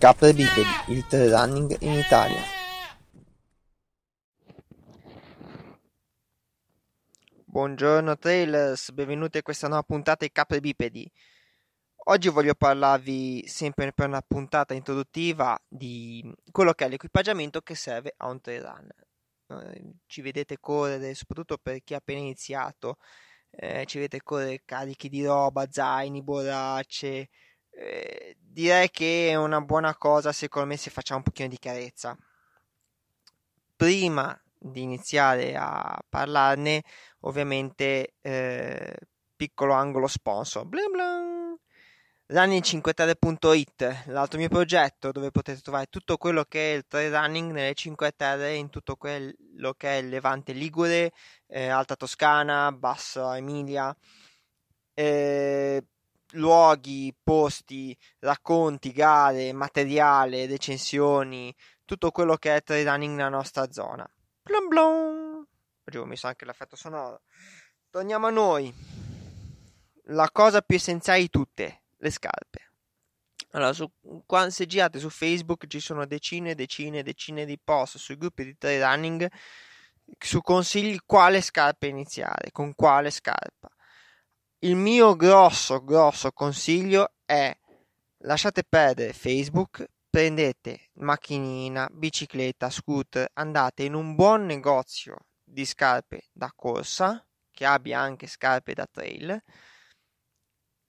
Capre 0.00 0.32
bipedi, 0.32 0.94
il 0.94 1.06
trail 1.06 1.30
running 1.30 1.76
in 1.80 1.92
Italia. 1.92 2.40
Buongiorno 7.44 8.16
trailers, 8.16 8.92
benvenuti 8.92 9.36
a 9.36 9.42
questa 9.42 9.68
nuova 9.68 9.82
puntata 9.82 10.24
di 10.24 10.32
Capre 10.32 10.60
bipedi. 10.60 11.12
Oggi 12.04 12.30
voglio 12.30 12.54
parlarvi 12.54 13.46
sempre 13.46 13.92
per 13.92 14.06
una 14.06 14.22
puntata 14.22 14.72
introduttiva 14.72 15.60
di 15.68 16.32
quello 16.50 16.72
che 16.72 16.86
è 16.86 16.88
l'equipaggiamento 16.88 17.60
che 17.60 17.74
serve 17.74 18.14
a 18.16 18.28
un 18.28 18.40
trail 18.40 18.62
runner. 18.62 19.06
Eh, 19.48 19.96
ci 20.06 20.22
vedete 20.22 20.56
correre, 20.58 21.12
soprattutto 21.12 21.58
per 21.58 21.82
chi 21.84 21.92
ha 21.92 21.98
appena 21.98 22.20
iniziato, 22.20 22.96
eh, 23.50 23.84
ci 23.84 23.98
vedete 23.98 24.22
correre 24.22 24.62
carichi 24.64 25.10
di 25.10 25.22
roba, 25.26 25.66
zaini, 25.70 26.22
borracce, 26.22 27.28
eh, 27.80 28.36
direi 28.38 28.90
che 28.90 29.30
è 29.30 29.34
una 29.36 29.62
buona 29.62 29.96
cosa 29.96 30.32
secondo 30.32 30.68
me 30.68 30.76
se 30.76 30.90
facciamo 30.90 31.18
un 31.18 31.24
pochino 31.24 31.48
di 31.48 31.58
chiarezza. 31.58 32.16
Prima 33.74 34.38
di 34.58 34.82
iniziare 34.82 35.56
a 35.56 35.98
parlarne, 36.06 36.82
ovviamente 37.20 38.16
eh, 38.20 38.94
piccolo 39.34 39.72
angolo 39.72 40.06
sponsor. 40.06 40.66
Blam 40.66 40.90
blam. 40.92 41.58
Running5terre.it, 42.28 44.04
l'altro 44.08 44.38
mio 44.38 44.48
progetto 44.48 45.10
dove 45.10 45.30
potete 45.30 45.60
trovare 45.62 45.86
tutto 45.86 46.16
quello 46.16 46.44
che 46.44 46.74
è 46.74 46.76
il 46.76 46.84
trail 46.86 47.10
running 47.10 47.50
nelle 47.50 47.74
5 47.74 48.12
terre 48.12 48.54
in 48.54 48.68
tutto 48.68 48.94
quello 48.96 49.74
che 49.76 49.98
è 49.98 50.02
Levante 50.02 50.52
Ligure, 50.52 51.12
eh, 51.46 51.68
Alta 51.68 51.96
Toscana, 51.96 52.70
Bassa 52.72 53.36
Emilia. 53.36 53.96
Eh, 54.94 55.82
luoghi, 56.32 57.14
posti, 57.22 57.96
racconti, 58.20 58.92
gare, 58.92 59.52
materiale, 59.52 60.46
recensioni, 60.46 61.54
tutto 61.84 62.10
quello 62.10 62.36
che 62.36 62.56
è 62.56 62.62
trail 62.62 62.86
running 62.86 63.16
nella 63.16 63.28
nostra 63.28 63.70
zona. 63.72 64.08
Blum 64.42 64.68
blum. 64.68 65.46
Oggi 65.86 65.98
ho 65.98 66.04
messo 66.04 66.26
anche 66.26 66.44
l'effetto 66.44 66.76
sonoro. 66.76 67.22
Torniamo 67.90 68.26
a 68.26 68.30
noi. 68.30 68.72
La 70.04 70.28
cosa 70.30 70.60
più 70.60 70.76
essenziale 70.76 71.20
di 71.20 71.30
tutte, 71.30 71.82
le 71.96 72.10
scarpe. 72.10 72.72
Allora, 73.52 73.72
su, 73.72 73.90
quando, 74.26 74.50
se 74.50 74.66
girate 74.66 74.98
su 74.98 75.10
Facebook 75.10 75.66
ci 75.66 75.80
sono 75.80 76.06
decine 76.06 76.50
e 76.50 76.54
decine 76.54 77.00
e 77.00 77.02
decine 77.02 77.44
di 77.44 77.58
post 77.62 77.98
sui 77.98 78.16
gruppi 78.16 78.44
di 78.44 78.56
trail 78.56 78.80
running 78.82 79.28
su 80.18 80.40
consigli 80.40 80.98
quale 81.04 81.40
scarpa 81.40 81.86
iniziare, 81.86 82.50
con 82.52 82.74
quale 82.74 83.10
scarpa 83.10 83.70
il 84.60 84.76
mio 84.76 85.16
grosso, 85.16 85.82
grosso 85.82 86.32
consiglio 86.32 87.12
è 87.24 87.56
lasciate 88.18 88.64
perdere 88.64 89.12
Facebook, 89.12 89.86
prendete 90.10 90.90
macchinina, 90.94 91.88
bicicletta, 91.90 92.68
scooter, 92.68 93.30
andate 93.34 93.84
in 93.84 93.94
un 93.94 94.14
buon 94.14 94.44
negozio 94.44 95.16
di 95.42 95.64
scarpe 95.64 96.28
da 96.32 96.52
corsa, 96.54 97.24
che 97.50 97.64
abbia 97.64 98.00
anche 98.00 98.26
scarpe 98.26 98.74
da 98.74 98.86
trail. 98.90 99.42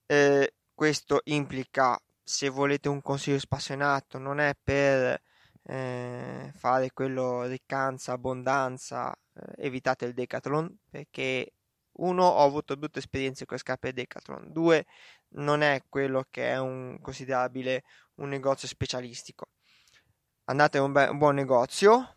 Eh, 0.06 0.53
questo 0.73 1.22
implica, 1.25 1.97
se 2.22 2.50
volete 2.50 2.89
un 2.89 3.02
consiglio 3.02 3.39
spassionato, 3.39 4.17
non 4.17 4.39
è 4.39 4.53
per 4.61 5.22
eh, 5.63 6.52
fare 6.53 6.91
quello 6.91 7.44
riccanza, 7.44 8.13
abbondanza, 8.13 9.13
eh, 9.33 9.66
evitate 9.66 10.06
il 10.06 10.13
decathlon 10.13 10.78
perché 10.90 11.53
uno, 11.94 12.25
ho 12.25 12.44
avuto 12.46 12.75
brutte 12.78 13.00
esperienze 13.00 13.46
con 13.46 13.57
scarpe 13.57 13.94
Decathlon. 13.94 14.52
Due, 14.52 14.85
non 15.29 15.62
è 15.62 15.84
quello 15.88 16.25
che 16.29 16.50
è 16.52 16.59
un 16.59 17.00
considerabile 17.02 17.84
un 18.16 18.29
negozio 18.29 18.68
specialistico. 18.68 19.47
Andate 20.46 20.78
in 20.78 20.84
un, 20.84 20.91
be- 20.91 21.07
un 21.07 21.18
buon 21.18 21.35
negozio, 21.35 22.16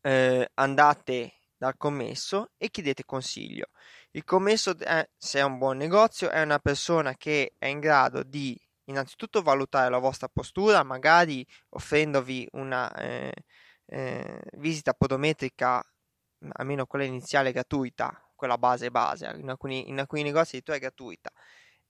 eh, 0.00 0.50
andate 0.54 1.32
dal 1.56 1.76
commesso 1.76 2.50
e 2.56 2.70
chiedete 2.70 3.04
consiglio. 3.04 3.68
Il 4.12 4.24
commesso, 4.24 4.76
è, 4.78 5.08
se 5.16 5.38
è 5.40 5.42
un 5.42 5.58
buon 5.58 5.76
negozio, 5.76 6.30
è 6.30 6.42
una 6.42 6.58
persona 6.58 7.14
che 7.14 7.54
è 7.58 7.66
in 7.66 7.80
grado 7.80 8.22
di 8.22 8.58
innanzitutto 8.84 9.42
valutare 9.42 9.90
la 9.90 9.98
vostra 9.98 10.28
postura, 10.28 10.82
magari 10.82 11.46
offrendovi 11.70 12.48
una 12.52 12.92
eh, 12.94 13.32
eh, 13.86 14.40
visita 14.58 14.92
podometrica, 14.94 15.82
almeno 16.52 16.86
quella 16.86 17.04
iniziale 17.04 17.52
gratuita, 17.52 18.25
quella 18.36 18.58
base 18.58 18.90
base, 18.90 19.34
in 19.36 19.48
alcuni, 19.48 19.88
in 19.88 19.98
alcuni 19.98 20.22
negozi 20.22 20.50
addirittura 20.50 20.76
è 20.76 20.80
gratuita. 20.80 21.32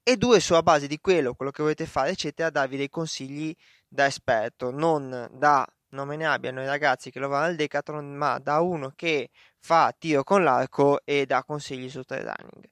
E 0.03 0.17
due, 0.17 0.41
sulla 0.41 0.63
base 0.63 0.87
di 0.87 0.99
quello, 1.01 1.35
quello 1.35 1.51
che 1.51 1.63
volete 1.63 1.85
fare, 1.85 2.11
eccetera, 2.11 2.49
darvi 2.49 2.77
dei 2.77 2.89
consigli 2.89 3.55
da 3.89 4.07
esperto, 4.07 4.71
non 4.71 5.29
da 5.33 5.67
non 5.91 6.09
me 6.09 6.17
ne 6.17 6.27
abbiano 6.27 6.63
i 6.63 6.67
ragazzi 6.67 7.11
che 7.11 7.19
lo 7.19 7.29
vanno 7.29 7.47
al 7.47 7.57
Decathlon, 7.57 8.15
ma 8.15 8.39
da 8.39 8.61
uno 8.61 8.93
che 8.95 9.31
fa 9.59 9.95
tiro 9.97 10.25
con 10.25 10.43
l'arco 10.43 11.01
e 11.05 11.27
dà 11.27 11.43
consigli 11.45 11.89
sul 11.89 12.05
trail 12.05 12.25
running. 12.25 12.69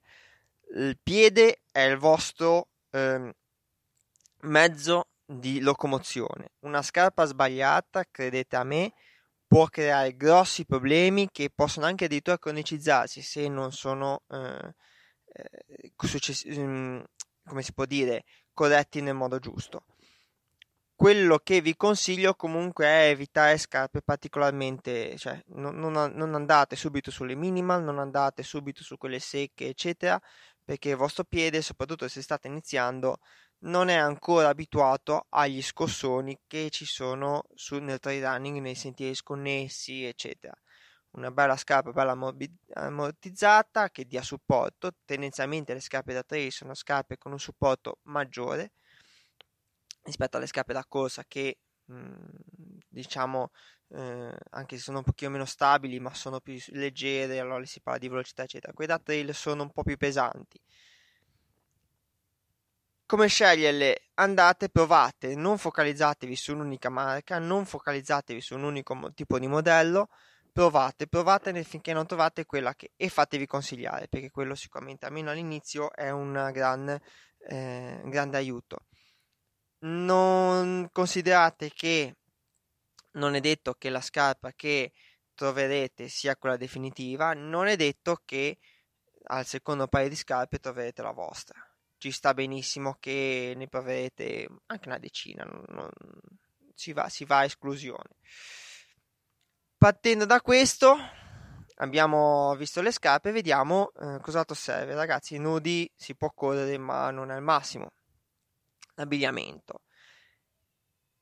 Il 0.75 0.97
piede 1.01 1.61
è 1.71 1.81
il 1.81 1.97
vostro 1.97 2.67
eh, 2.91 3.33
mezzo 4.41 5.07
di 5.25 5.59
locomozione. 5.59 6.51
Una 6.59 6.81
scarpa 6.81 7.25
sbagliata, 7.25 8.05
credete 8.09 8.55
a 8.55 8.63
me, 8.63 8.93
può 9.55 9.67
creare 9.67 10.17
grossi 10.17 10.65
problemi 10.65 11.29
che 11.31 11.49
possono 11.49 11.85
anche 11.85 12.05
addirittura 12.05 12.37
cronicizzarsi 12.37 13.21
se 13.21 13.47
non 13.47 13.71
sono 13.71 14.23
eh, 14.29 14.75
eh, 15.27 15.93
successi- 15.97 16.49
mm, 16.59 16.99
come 17.45 17.61
si 17.61 17.71
può 17.71 17.85
dire 17.85 18.25
corretti 18.51 18.99
nel 18.99 19.15
modo 19.15 19.39
giusto. 19.39 19.85
Quello 20.93 21.39
che 21.39 21.61
vi 21.61 21.73
consiglio 21.77 22.33
comunque 22.35 22.85
è 22.85 23.07
evitare 23.07 23.57
scarpe 23.57 24.01
particolarmente 24.01 25.17
cioè 25.17 25.41
non, 25.47 25.79
non, 25.79 25.93
non 25.93 26.35
andate 26.35 26.75
subito 26.75 27.09
sulle 27.09 27.35
minimal 27.35 27.81
non 27.81 27.99
andate 27.99 28.43
subito 28.43 28.83
su 28.83 28.97
quelle 28.97 29.19
secche 29.19 29.69
eccetera 29.69 30.21
perché 30.65 30.89
il 30.89 30.95
vostro 30.97 31.23
piede 31.23 31.61
soprattutto 31.61 32.09
se 32.09 32.21
state 32.21 32.49
iniziando 32.49 33.19
non 33.65 33.89
è 33.89 33.95
ancora 33.95 34.49
abituato 34.49 35.27
agli 35.29 35.61
scossoni 35.61 36.39
che 36.47 36.69
ci 36.69 36.85
sono 36.85 37.43
sul, 37.53 37.81
nel 37.81 37.99
trail 37.99 38.23
running, 38.23 38.59
nei 38.59 38.75
sentieri 38.75 39.15
sconnessi, 39.15 40.03
eccetera. 40.03 40.53
Una 41.11 41.31
bella 41.31 41.55
scarpa 41.55 41.91
bella 41.91 42.17
ammortizzata 42.73 43.89
che 43.89 44.05
dia 44.05 44.21
supporto. 44.21 44.91
Tendenzialmente 45.05 45.73
le 45.73 45.79
scarpe 45.79 46.13
da 46.13 46.23
trail 46.23 46.51
sono 46.51 46.73
scarpe 46.73 47.17
con 47.17 47.31
un 47.31 47.39
supporto 47.39 47.99
maggiore 48.03 48.71
rispetto 50.03 50.37
alle 50.37 50.47
scarpe 50.47 50.73
da 50.73 50.85
corsa 50.87 51.23
che 51.27 51.57
mh, 51.85 51.95
mm, 51.95 52.77
diciamo 52.87 53.51
eh, 53.89 54.35
anche 54.51 54.77
se 54.77 54.83
sono 54.83 54.99
un 54.99 55.03
pochino 55.03 55.31
meno 55.31 55.45
stabili 55.45 55.99
ma 55.99 56.13
sono 56.13 56.39
più 56.39 56.57
leggere 56.69 57.39
allora 57.39 57.63
si 57.65 57.81
parla 57.81 57.99
di 57.99 58.07
velocità 58.09 58.43
eccetera 58.43 58.73
quei 58.73 58.87
da 58.87 58.99
trail 58.99 59.33
sono 59.33 59.63
un 59.63 59.71
po' 59.71 59.83
più 59.83 59.97
pesanti 59.97 60.59
come 63.05 63.27
sceglierle? 63.27 64.09
Andate, 64.15 64.69
provate, 64.69 65.35
non 65.35 65.57
focalizzatevi 65.57 66.35
su 66.35 66.53
un'unica 66.53 66.89
marca, 66.89 67.37
non 67.39 67.65
focalizzatevi 67.65 68.41
su 68.41 68.55
un 68.55 68.63
unico 68.63 69.11
tipo 69.13 69.37
di 69.39 69.47
modello, 69.47 70.09
provate, 70.51 71.07
provate 71.07 71.63
finché 71.63 71.93
non 71.93 72.07
trovate 72.07 72.45
quella 72.45 72.73
che 72.75 72.91
e 72.95 73.09
fatevi 73.09 73.45
consigliare, 73.45 74.07
perché 74.07 74.31
quello 74.31 74.55
sicuramente, 74.55 75.05
almeno 75.05 75.31
all'inizio, 75.31 75.93
è 75.93 76.09
un, 76.09 76.49
gran, 76.53 76.99
eh, 77.47 78.01
grande 78.05 78.37
aiuto. 78.37 78.85
Non 79.79 80.89
considerate 80.91 81.71
che 81.73 82.15
non 83.13 83.35
è 83.35 83.39
detto 83.39 83.75
che 83.75 83.89
la 83.89 84.01
scarpa 84.01 84.51
che 84.53 84.93
troverete 85.35 86.07
sia 86.07 86.35
quella 86.37 86.57
definitiva, 86.57 87.33
non 87.33 87.67
è 87.67 87.75
detto 87.75 88.21
che 88.25 88.57
al 89.27 89.45
secondo 89.45 89.87
paio 89.87 90.09
di 90.09 90.15
scarpe 90.15 90.59
troverete 90.59 91.01
la 91.01 91.11
vostra 91.11 91.64
ci 92.05 92.11
sta 92.11 92.35
benissimo 92.35 92.97
che 92.99 93.53
ne 93.55 93.67
proverete 93.67 94.47
anche 94.67 94.87
una 94.87 94.99
decina, 94.99 95.43
non, 95.43 95.63
non, 95.69 95.89
si, 96.75 96.93
va, 96.93 97.09
si 97.09 97.25
va 97.25 97.39
a 97.39 97.45
esclusione. 97.45 98.17
Partendo 99.75 100.25
da 100.25 100.39
questo, 100.39 100.95
abbiamo 101.77 102.55
visto 102.57 102.83
le 102.83 102.91
scarpe, 102.91 103.31
vediamo 103.31 103.91
eh, 103.99 104.19
cos'altro 104.21 104.53
serve. 104.53 104.93
Ragazzi, 104.93 105.39
nudi 105.39 105.91
si 105.95 106.15
può 106.15 106.31
correre, 106.31 106.77
ma 106.77 107.09
non 107.09 107.31
è 107.31 107.35
il 107.37 107.41
massimo. 107.41 107.89
L'abbigliamento. 108.93 109.79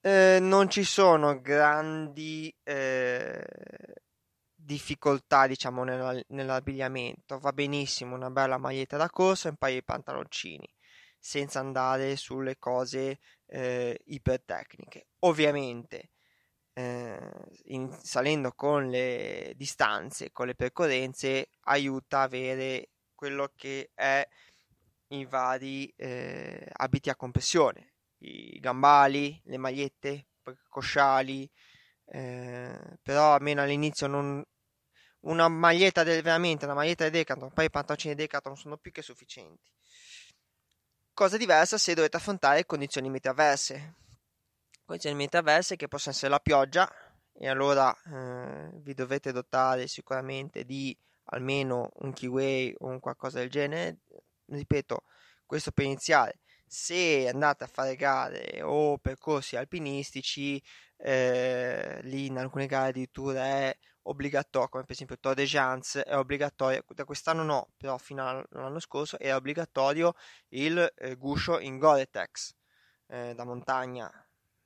Eh, 0.01 0.39
non 0.41 0.69
ci 0.69 0.83
sono 0.83 1.39
grandi 1.39 2.53
eh, 2.61 3.41
difficoltà, 4.63 5.47
diciamo, 5.47 5.83
nella, 5.83 6.19
nell'abbigliamento. 6.29 7.39
Va 7.39 7.51
benissimo 7.51 8.15
una 8.15 8.29
bella 8.29 8.57
maglietta 8.57 8.97
da 8.97 9.09
corsa 9.09 9.47
e 9.47 9.51
un 9.51 9.57
paio 9.57 9.75
di 9.75 9.83
pantaloncini, 9.83 10.67
senza 11.19 11.59
andare 11.59 12.15
sulle 12.15 12.57
cose 12.57 13.19
eh, 13.47 13.99
ipertecniche. 14.05 15.07
Ovviamente, 15.19 16.09
eh, 16.73 17.31
in, 17.65 17.91
salendo 18.01 18.51
con 18.53 18.89
le 18.89 19.53
distanze, 19.55 20.31
con 20.31 20.47
le 20.47 20.55
percorrenze, 20.55 21.49
aiuta 21.65 22.19
a 22.19 22.23
avere 22.23 22.89
quello 23.13 23.51
che 23.55 23.91
è 23.93 24.27
i 25.09 25.25
vari 25.25 25.87
eh, 25.95 26.67
abiti 26.73 27.09
a 27.09 27.15
compressione, 27.15 27.93
i 28.19 28.59
gambali, 28.59 29.39
le 29.45 29.57
magliette, 29.57 30.27
cosciali, 30.67 31.49
eh, 32.05 32.97
però 33.01 33.33
almeno 33.35 33.61
all'inizio 33.61 34.07
non, 34.07 34.43
una 35.23 35.47
maglietta 35.47 36.03
del, 36.03 36.21
veramente 36.21 36.65
una 36.65 36.73
maglietta 36.73 37.05
di 37.05 37.11
Decathlon, 37.11 37.51
poi 37.51 37.65
i 37.65 37.69
pantaloncini 37.69 38.15
Decathlon 38.15 38.57
sono 38.57 38.77
più 38.77 38.91
che 38.91 39.01
sufficienti. 39.01 39.71
Cosa 41.13 41.37
diversa 41.37 41.77
se 41.77 41.93
dovete 41.93 42.17
affrontare 42.17 42.65
condizioni 42.65 43.09
meteo 43.09 43.31
avverse. 43.31 43.95
Condizioni 44.85 45.15
meteo 45.15 45.39
avverse 45.39 45.75
che 45.75 45.87
possono 45.87 46.15
essere 46.15 46.31
la 46.31 46.39
pioggia, 46.39 46.91
e 47.33 47.47
allora 47.47 47.95
eh, 48.05 48.69
vi 48.81 48.93
dovete 48.93 49.31
dotare 49.31 49.87
sicuramente 49.87 50.63
di 50.65 50.95
almeno 51.25 51.91
un 51.99 52.13
keyway 52.13 52.73
o 52.79 52.87
un 52.87 52.99
qualcosa 52.99 53.39
del 53.39 53.49
genere. 53.49 53.99
Ripeto, 54.45 55.03
questo 55.45 55.71
per 55.71 55.85
iniziare. 55.85 56.39
Se 56.65 57.27
andate 57.27 57.63
a 57.63 57.67
fare 57.67 57.95
gare 57.95 58.61
o 58.61 58.97
percorsi 58.97 59.55
alpinistici, 59.55 60.61
eh, 60.97 61.99
lì 62.03 62.25
in 62.25 62.37
alcune 62.37 62.65
gare 62.65 62.89
addirittura 62.89 63.45
è 63.45 63.77
obbligatorio, 64.03 64.69
come 64.69 64.83
per 64.83 64.91
esempio 64.91 65.17
Tour 65.19 65.35
de 65.35 65.45
Jans 65.45 65.97
è 65.97 66.15
obbligatorio, 66.15 66.83
da 66.89 67.05
quest'anno 67.05 67.43
no, 67.43 67.69
però 67.77 67.97
fino 67.97 68.27
all'anno 68.27 68.79
scorso 68.79 69.19
era 69.19 69.35
obbligatorio 69.35 70.13
il 70.49 70.93
eh, 70.95 71.15
guscio 71.15 71.59
in 71.59 71.77
Gore-Tex 71.77 72.55
eh, 73.07 73.33
da 73.33 73.43
montagna, 73.43 74.11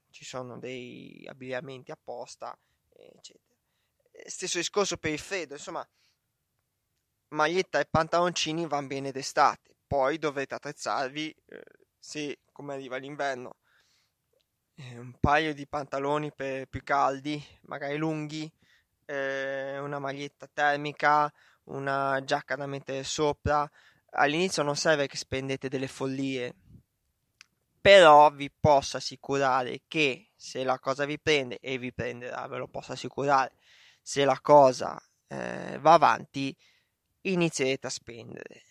ci 0.10 0.26
sono 0.26 0.58
dei 0.58 1.26
abbigliamenti 1.28 1.92
apposta, 1.92 2.58
eccetera. 2.90 3.56
Stesso 4.26 4.58
discorso 4.58 4.98
per 4.98 5.12
il 5.12 5.20
freddo, 5.20 5.54
insomma, 5.54 5.88
maglietta 7.30 7.80
e 7.80 7.86
pantaloncini 7.86 8.66
vanno 8.66 8.88
bene 8.88 9.12
d'estate, 9.12 9.76
poi 9.86 10.18
dovrete 10.18 10.56
attrezzarvi 10.56 11.36
eh, 11.46 11.64
se, 12.00 12.40
come 12.52 12.74
arriva 12.74 12.98
l'inverno, 12.98 13.58
eh, 14.76 14.98
un 14.98 15.14
paio 15.20 15.54
di 15.54 15.68
pantaloni 15.68 16.32
per 16.34 16.68
più 16.68 16.84
caldi, 16.84 17.44
magari 17.62 17.98
lunghi, 17.98 18.52
eh, 19.08 19.80
una 19.80 20.00
maglietta 20.00 20.48
termica, 20.52 21.32
una 21.66 22.22
giacca 22.24 22.56
da 22.56 22.68
mettere 22.68 23.04
sopra. 23.04 23.70
All'inizio 24.12 24.64
non 24.64 24.76
serve 24.76 25.08
che 25.08 25.18
spendete 25.18 25.70
delle 25.70 25.88
follie, 25.88 26.54
però 27.82 28.30
vi 28.32 28.52
posso 28.52 28.98
assicurare 28.98 29.82
che 29.88 30.32
se 30.36 30.64
la 30.64 30.78
cosa 30.80 31.06
vi 31.06 31.20
prende 31.20 31.58
e 31.60 31.78
vi 31.78 31.94
prenderà, 31.94 32.46
ve 32.48 32.58
lo 32.58 32.68
posso 32.68 32.92
assicurare, 32.92 33.54
se 34.02 34.26
la 34.26 34.40
cosa 34.42 35.02
eh, 35.28 35.78
va 35.80 35.94
avanti, 35.94 36.56
inizierete 37.22 37.88
a 37.88 37.90
spendere. 37.92 38.64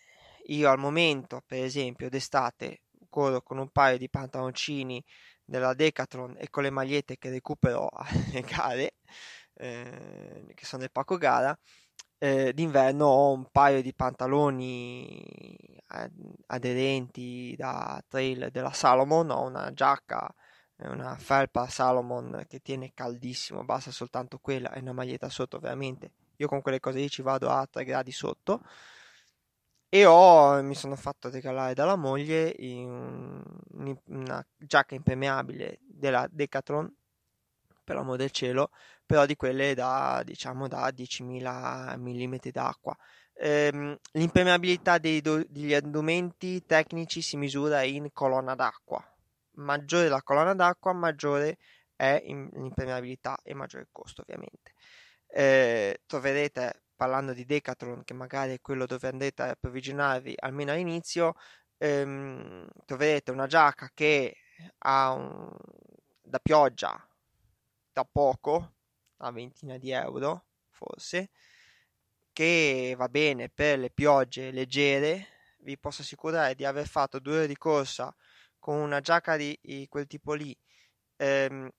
Io 0.45 0.69
al 0.69 0.77
momento, 0.77 1.43
per 1.45 1.63
esempio, 1.63 2.09
d'estate 2.09 2.83
corro 3.09 3.41
con 3.41 3.57
un 3.57 3.69
paio 3.69 3.97
di 3.97 4.09
pantaloncini 4.09 5.03
della 5.43 5.73
Decathlon 5.73 6.35
e 6.37 6.49
con 6.49 6.63
le 6.63 6.69
magliette 6.69 7.17
che 7.17 7.29
recupero 7.29 7.89
alle 7.91 8.41
gare 8.41 8.95
eh, 9.57 10.45
che 10.53 10.65
sono 10.65 10.81
del 10.81 10.91
Paco 10.91 11.17
Gara. 11.17 11.57
Eh, 12.19 12.51
d'inverno 12.53 13.05
ho 13.05 13.31
un 13.31 13.45
paio 13.51 13.81
di 13.81 13.93
pantaloni 13.93 15.23
aderenti 16.47 17.55
da 17.55 18.03
trail 18.07 18.49
della 18.51 18.71
Salomon, 18.71 19.29
ho 19.29 19.43
una 19.43 19.71
giacca, 19.73 20.33
una 20.77 21.15
felpa 21.17 21.67
Salomon 21.67 22.45
che 22.47 22.59
tiene 22.59 22.91
caldissimo, 22.93 23.63
basta 23.63 23.91
soltanto 23.91 24.39
quella 24.39 24.71
e 24.71 24.79
una 24.79 24.93
maglietta 24.93 25.29
sotto, 25.29 25.59
veramente. 25.59 26.11
Io 26.37 26.47
con 26.47 26.61
quelle 26.61 26.79
cose 26.79 26.99
lì 26.99 27.09
ci 27.09 27.21
vado 27.21 27.49
a 27.49 27.65
3 27.69 27.83
gradi 27.83 28.11
sotto. 28.11 28.61
E 29.89 30.05
ho, 30.05 30.61
mi 30.63 30.75
sono 30.75 30.95
fatto 30.97 31.29
regalare 31.29 31.73
dalla 31.73 31.95
moglie 31.95 32.53
in, 32.57 33.41
una 34.05 34.45
giacca 34.57 34.95
impermeabile 34.95 35.79
della 35.81 36.27
Decathlon 36.29 36.93
per 37.83 37.95
l'amore 37.95 38.17
del 38.17 38.31
cielo, 38.31 38.71
però 39.07 39.25
di 39.25 39.35
quelle 39.35 39.73
da, 39.73 40.21
diciamo, 40.25 40.67
da 40.67 40.91
10.000 40.91 41.95
mm 41.97 42.35
d'acqua. 42.51 42.95
Ehm, 43.35 43.97
l'impermeabilità 44.13 44.97
do- 44.99 45.43
degli 45.47 45.73
indumenti 45.73 46.65
tecnici 46.65 47.21
si 47.21 47.37
misura 47.37 47.83
in 47.83 48.11
colonna 48.11 48.53
d'acqua. 48.55 49.03
Maggiore 49.55 50.09
la 50.09 50.21
colonna 50.21 50.53
d'acqua, 50.53 50.93
maggiore 50.93 51.57
è 51.95 52.21
in- 52.25 52.49
l'impermeabilità 52.53 53.39
e 53.43 53.53
maggiore 53.53 53.83
il 53.83 53.89
costo, 53.91 54.21
ovviamente. 54.21 54.73
Eh, 55.27 56.01
troverete, 56.05 56.83
parlando 56.95 57.33
di 57.33 57.45
Decathlon, 57.45 58.03
che 58.03 58.13
magari 58.13 58.53
è 58.53 58.61
quello 58.61 58.85
dove 58.85 59.07
andrete 59.07 59.41
a 59.43 59.49
approvvigionarvi 59.51 60.33
almeno 60.37 60.71
all'inizio, 60.71 61.33
ehm, 61.77 62.67
troverete 62.85 63.31
una 63.31 63.47
giacca 63.47 63.89
che 63.93 64.35
ha 64.79 65.11
un, 65.13 65.49
da 66.21 66.39
pioggia 66.39 67.01
da 67.93 68.05
poco, 68.09 68.73
una 69.17 69.31
ventina 69.31 69.77
di 69.77 69.91
euro 69.91 70.45
forse, 70.69 71.31
che 72.31 72.93
va 72.97 73.09
bene 73.09 73.49
per 73.49 73.79
le 73.79 73.89
piogge 73.89 74.51
leggere. 74.51 75.27
Vi 75.59 75.77
posso 75.77 76.01
assicurare 76.01 76.55
di 76.55 76.65
aver 76.65 76.87
fatto 76.87 77.19
due 77.19 77.37
ore 77.37 77.47
di 77.47 77.57
corsa 77.57 78.15
con 78.59 78.75
una 78.75 79.01
giacca 79.01 79.37
di, 79.37 79.57
quel 79.89 80.07
tipo 80.07 80.33
lì, 80.33 80.55
ehm, 81.17 81.69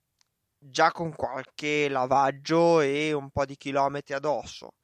già 0.58 0.90
con 0.92 1.14
qualche 1.14 1.88
lavaggio 1.88 2.80
e 2.80 3.12
un 3.12 3.30
po' 3.30 3.44
di 3.44 3.56
chilometri 3.56 4.14
addosso. 4.14 4.74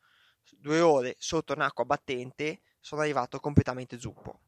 Due 0.50 0.80
ore 0.80 1.16
sotto 1.18 1.54
un'acqua 1.54 1.84
battente 1.84 2.60
sono 2.80 3.00
arrivato 3.02 3.40
completamente 3.40 3.98
zuppo, 3.98 4.40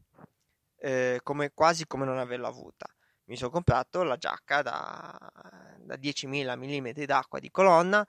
eh, 0.78 1.20
come, 1.22 1.52
quasi 1.52 1.86
come 1.86 2.04
non 2.04 2.18
averlo 2.18 2.46
avuta 2.46 2.86
mi 3.26 3.36
sono 3.36 3.50
comprato 3.50 4.02
la 4.02 4.16
giacca 4.16 4.62
da, 4.62 5.16
da 5.78 5.96
10.000 5.96 6.56
mm 6.56 7.04
d'acqua 7.04 7.38
di 7.38 7.50
colonna, 7.50 8.06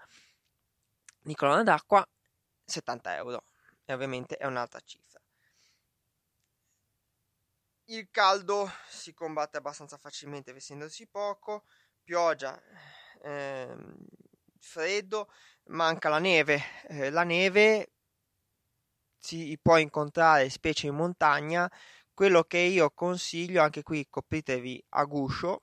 di 1.21 1.35
colonna 1.35 1.63
d'acqua 1.63 2.07
70 2.65 3.15
euro 3.15 3.43
e 3.85 3.93
ovviamente 3.93 4.37
è 4.37 4.45
un'altra 4.45 4.79
cifra. 4.81 5.19
Il 7.89 8.09
caldo 8.11 8.69
si 8.89 9.13
combatte 9.13 9.57
abbastanza 9.57 9.97
facilmente 9.97 10.51
vestendosi 10.51 11.07
poco, 11.07 11.63
pioggia, 12.03 12.61
ehm, 13.23 13.95
freddo, 14.59 15.29
manca 15.67 16.09
la 16.09 16.19
neve. 16.19 16.61
Eh, 16.89 17.09
la 17.09 17.23
neve 17.23 17.91
si 19.19 19.57
può 19.61 19.77
incontrare 19.77 20.49
specie 20.49 20.87
in 20.87 20.95
montagna 20.95 21.69
quello 22.17 22.45
che 22.45 22.57
io 22.57 22.89
consiglio, 22.89 23.61
anche 23.61 23.83
qui 23.83 24.07
copritevi 24.09 24.85
a 24.89 25.03
guscio, 25.03 25.61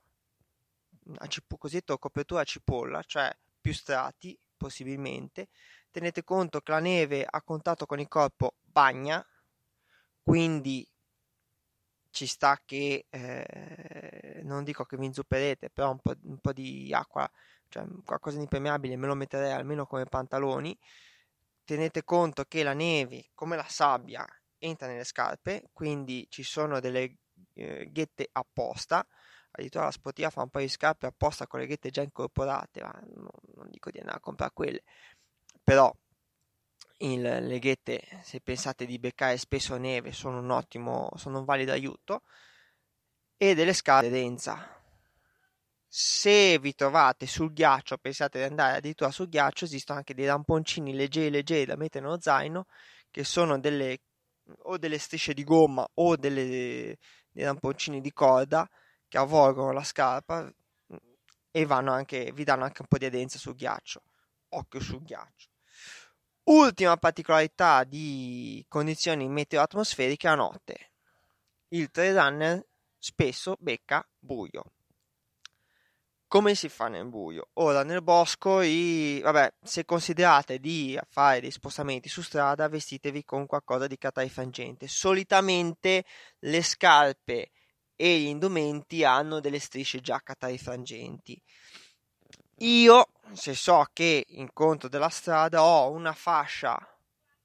a 1.17 1.27
cipo, 1.27 1.57
cosiddetto 1.57 1.97
copertura 1.97 2.39
a 2.39 2.45
cipolla, 2.45 3.03
cioè 3.03 3.29
più 3.59 3.73
strati 3.73 4.39
possibilmente. 4.55 5.49
Tenete 5.91 6.23
conto 6.23 6.61
che 6.61 6.71
la 6.71 6.79
neve 6.79 7.25
a 7.29 7.41
contatto 7.41 7.85
con 7.85 7.99
il 7.99 8.07
corpo 8.07 8.53
bagna, 8.61 9.21
quindi 10.23 10.89
ci 12.09 12.25
sta 12.25 12.61
che 12.63 13.05
eh, 13.09 14.39
non 14.43 14.63
dico 14.63 14.85
che 14.85 14.95
vi 14.95 15.07
inzupperete, 15.07 15.69
però 15.71 15.91
un 15.91 15.99
po', 15.99 16.13
un 16.21 16.39
po', 16.39 16.53
di 16.53 16.89
acqua, 16.93 17.29
cioè 17.67 17.83
qualcosa 18.05 18.37
di 18.37 18.43
impermeabile 18.43 18.95
me 18.95 19.07
lo 19.07 19.15
metterei 19.15 19.51
almeno 19.51 19.85
come 19.85 20.05
pantaloni. 20.05 20.79
Tenete 21.65 22.05
conto 22.05 22.45
che 22.45 22.63
la 22.63 22.73
neve, 22.73 23.31
come 23.33 23.57
la 23.57 23.67
sabbia, 23.67 24.25
entra 24.59 24.87
nelle 24.87 25.03
scarpe, 25.03 25.69
quindi 25.73 26.25
ci 26.29 26.43
sono 26.43 26.79
delle 26.79 27.17
eh, 27.53 27.89
ghette 27.91 28.29
apposta. 28.31 29.05
Addirittura 29.51 29.85
la 29.85 29.91
Sportiva 29.91 30.29
fa 30.29 30.41
un 30.41 30.49
paio 30.49 30.65
di 30.65 30.71
scarpe 30.71 31.05
apposta 31.05 31.47
con 31.47 31.59
le 31.59 31.67
ghette 31.67 31.89
già 31.89 32.01
incorporate, 32.01 32.81
ma 32.81 32.91
non, 33.15 33.29
non 33.55 33.69
dico 33.69 33.89
di 33.89 33.99
andare 33.99 34.17
a 34.17 34.21
comprare 34.21 34.51
quelle, 34.53 34.83
però 35.63 35.93
il, 36.99 37.21
le 37.21 37.59
ghette, 37.59 38.01
se 38.21 38.39
pensate 38.41 38.85
di 38.85 38.99
beccare 38.99 39.37
spesso 39.37 39.77
neve, 39.77 40.11
sono 40.11 40.39
un 40.39 40.49
ottimo, 40.51 41.09
sono 41.15 41.39
un 41.39 41.45
valido 41.45 41.71
aiuto. 41.71 42.23
E 43.37 43.53
delle 43.53 43.73
scarpe 43.73 44.09
densa. 44.09 44.81
Se 45.87 46.57
vi 46.59 46.73
trovate 46.73 47.25
sul 47.25 47.53
ghiaccio, 47.53 47.97
pensate 47.97 48.39
di 48.39 48.45
andare 48.45 48.77
addirittura 48.77 49.11
sul 49.11 49.29
ghiaccio, 49.29 49.65
esistono 49.65 49.99
anche 49.99 50.13
dei 50.13 50.25
ramponcini 50.25 50.93
leggeri 50.93 51.29
leggeri 51.29 51.65
da 51.65 51.75
mettere 51.75 52.05
nello 52.05 52.19
zaino, 52.19 52.65
che 53.09 53.23
sono 53.23 53.59
delle 53.59 53.99
o 54.63 54.77
delle 54.77 54.97
strisce 54.97 55.33
di 55.33 55.43
gomma 55.43 55.87
o 55.95 56.15
delle, 56.15 56.97
dei 57.31 57.43
tamponcini 57.43 58.01
di 58.01 58.11
corda 58.13 58.69
che 59.07 59.17
avvolgono 59.17 59.71
la 59.71 59.83
scarpa 59.83 60.43
mm, 60.43 60.97
e 61.51 61.65
vanno 61.65 61.91
anche, 61.91 62.31
vi 62.33 62.43
danno 62.43 62.63
anche 62.63 62.81
un 62.81 62.87
po' 62.87 62.97
di 62.97 63.05
adenza 63.05 63.37
sul 63.37 63.55
ghiaccio. 63.55 64.03
Occhio 64.49 64.79
sul 64.79 65.03
ghiaccio. 65.03 65.49
Ultima 66.43 66.95
particolarità 66.97 67.83
di 67.83 68.63
condizioni 68.67 69.27
meteo-atmosferiche 69.27 70.27
a 70.27 70.35
notte. 70.35 70.91
Il 71.69 71.89
trail 71.89 72.15
runner 72.15 72.67
spesso 72.99 73.55
becca 73.59 74.07
buio. 74.19 74.74
Come 76.35 76.53
si 76.53 76.67
fa 76.67 76.89
nel 76.89 77.05
buio? 77.05 77.47
Ora 77.53 77.85
nel 77.85 78.03
bosco, 78.03 78.59
i... 78.59 79.21
vabbè, 79.23 79.53
se 79.63 79.85
considerate 79.85 80.59
di 80.59 80.99
fare 81.07 81.39
dei 81.39 81.49
spostamenti 81.49 82.09
su 82.09 82.21
strada, 82.21 82.67
vestitevi 82.67 83.23
con 83.23 83.45
qualcosa 83.45 83.87
di 83.87 83.97
carta 83.97 84.19
rifrangente. 84.19 84.85
Solitamente 84.89 86.03
le 86.39 86.61
scarpe 86.61 87.51
e 87.95 88.19
gli 88.19 88.25
indumenti 88.25 89.05
hanno 89.05 89.39
delle 89.39 89.59
strisce 89.59 90.01
giacca 90.01 90.35
tra 90.35 90.49
i 90.49 90.57
frangenti. 90.57 91.41
Io, 92.57 93.07
se 93.31 93.55
so 93.55 93.85
che 93.93 94.25
in 94.27 94.51
conto 94.51 94.89
della 94.89 95.07
strada 95.07 95.63
ho 95.63 95.89
una 95.89 96.11
fascia 96.11 96.77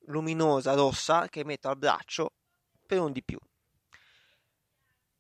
luminosa 0.07 0.75
rossa 0.75 1.29
che 1.29 1.45
metto 1.45 1.69
al 1.69 1.79
braccio 1.79 2.33
per 2.85 2.99
un 2.99 3.13
di 3.13 3.23
più. 3.23 3.39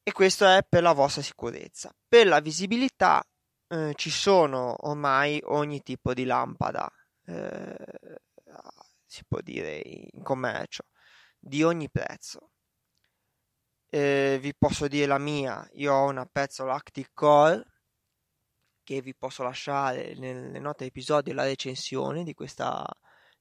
E 0.02 0.10
questo 0.10 0.44
è 0.44 0.66
per 0.68 0.82
la 0.82 0.92
vostra 0.92 1.22
sicurezza. 1.22 1.94
Per 2.08 2.26
la 2.26 2.40
visibilità 2.40 3.24
eh, 3.70 3.92
ci 3.94 4.10
sono 4.10 4.74
ormai 4.88 5.40
ogni 5.44 5.80
tipo 5.82 6.12
di 6.12 6.24
lampada, 6.24 6.90
eh, 7.26 7.76
si 9.06 9.24
può 9.24 9.40
dire 9.40 9.80
in 9.84 10.22
commercio, 10.22 10.84
di 11.38 11.62
ogni 11.62 11.88
prezzo. 11.90 12.50
Eh, 13.88 14.38
vi 14.40 14.54
posso 14.56 14.88
dire 14.88 15.06
la 15.06 15.18
mia, 15.18 15.66
io 15.72 15.92
ho 15.94 16.08
una 16.08 16.26
Pezzo 16.26 16.64
Lactic 16.64 17.10
Core 17.12 17.64
che 18.82 19.00
vi 19.02 19.14
posso 19.14 19.42
lasciare 19.44 20.14
nelle 20.16 20.58
note 20.58 20.84
episodio 20.86 21.32
la 21.34 21.44
recensione 21.44 22.24
di 22.24 22.34
questa, 22.34 22.84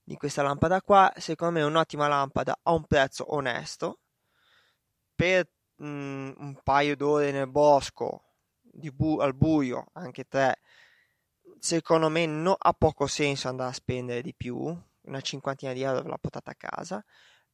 di 0.04 0.16
questa 0.16 0.44
lampada 0.44 0.82
qua. 0.82 1.12
Secondo 1.18 1.56
me 1.56 1.62
è 1.62 1.66
un'ottima 1.66 2.08
lampada 2.08 2.60
a 2.64 2.74
un 2.74 2.86
prezzo 2.86 3.34
onesto 3.34 4.00
per 5.16 5.50
mh, 5.78 5.88
mm, 5.88 6.32
un 6.38 6.60
paio 6.64 6.96
d'ore 6.96 7.32
nel 7.32 7.50
bosco 7.50 8.29
bu- 8.72 9.20
al 9.20 9.34
buio, 9.34 9.86
anche 9.94 10.26
tre. 10.28 10.60
Secondo 11.60 12.10
me 12.10 12.26
no, 12.26 12.56
ha 12.58 12.74
poco 12.74 13.08
senso 13.08 13.48
andare 13.50 13.70
a 13.72 13.74
spendere 13.74 14.22
di 14.22 14.34
più, 14.34 14.56
una 15.02 15.22
cinquantina 15.22 15.74
di 15.74 15.82
euro 15.82 16.02
ve 16.04 16.10
la 16.10 16.18
portate 16.18 16.52
a 16.52 16.56
casa 16.56 17.04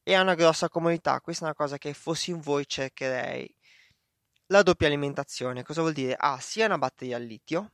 e 0.02 0.14
ha 0.14 0.22
una 0.22 0.34
grossa 0.34 0.68
comodità. 0.68 1.20
Questa 1.20 1.44
è 1.44 1.46
una 1.46 1.56
cosa 1.56 1.78
che 1.78 1.92
fossi 1.94 2.30
in 2.30 2.40
voi 2.40 2.66
cercherei. 2.66 3.52
La 4.46 4.62
doppia 4.62 4.86
alimentazione, 4.86 5.64
cosa 5.64 5.80
vuol 5.80 5.92
dire? 5.92 6.14
Ha 6.16 6.38
sia 6.40 6.66
una 6.66 6.78
batteria 6.78 7.16
al 7.16 7.24
litio 7.24 7.72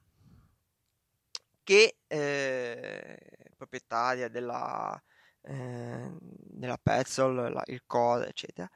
che 1.62 1.98
eh, 2.06 3.18
proprietaria 3.56 4.28
della, 4.28 5.00
eh, 5.42 6.10
della 6.18 6.78
Petzl, 6.78 7.52
la, 7.52 7.62
il 7.66 7.82
core, 7.86 8.28
eccetera, 8.28 8.68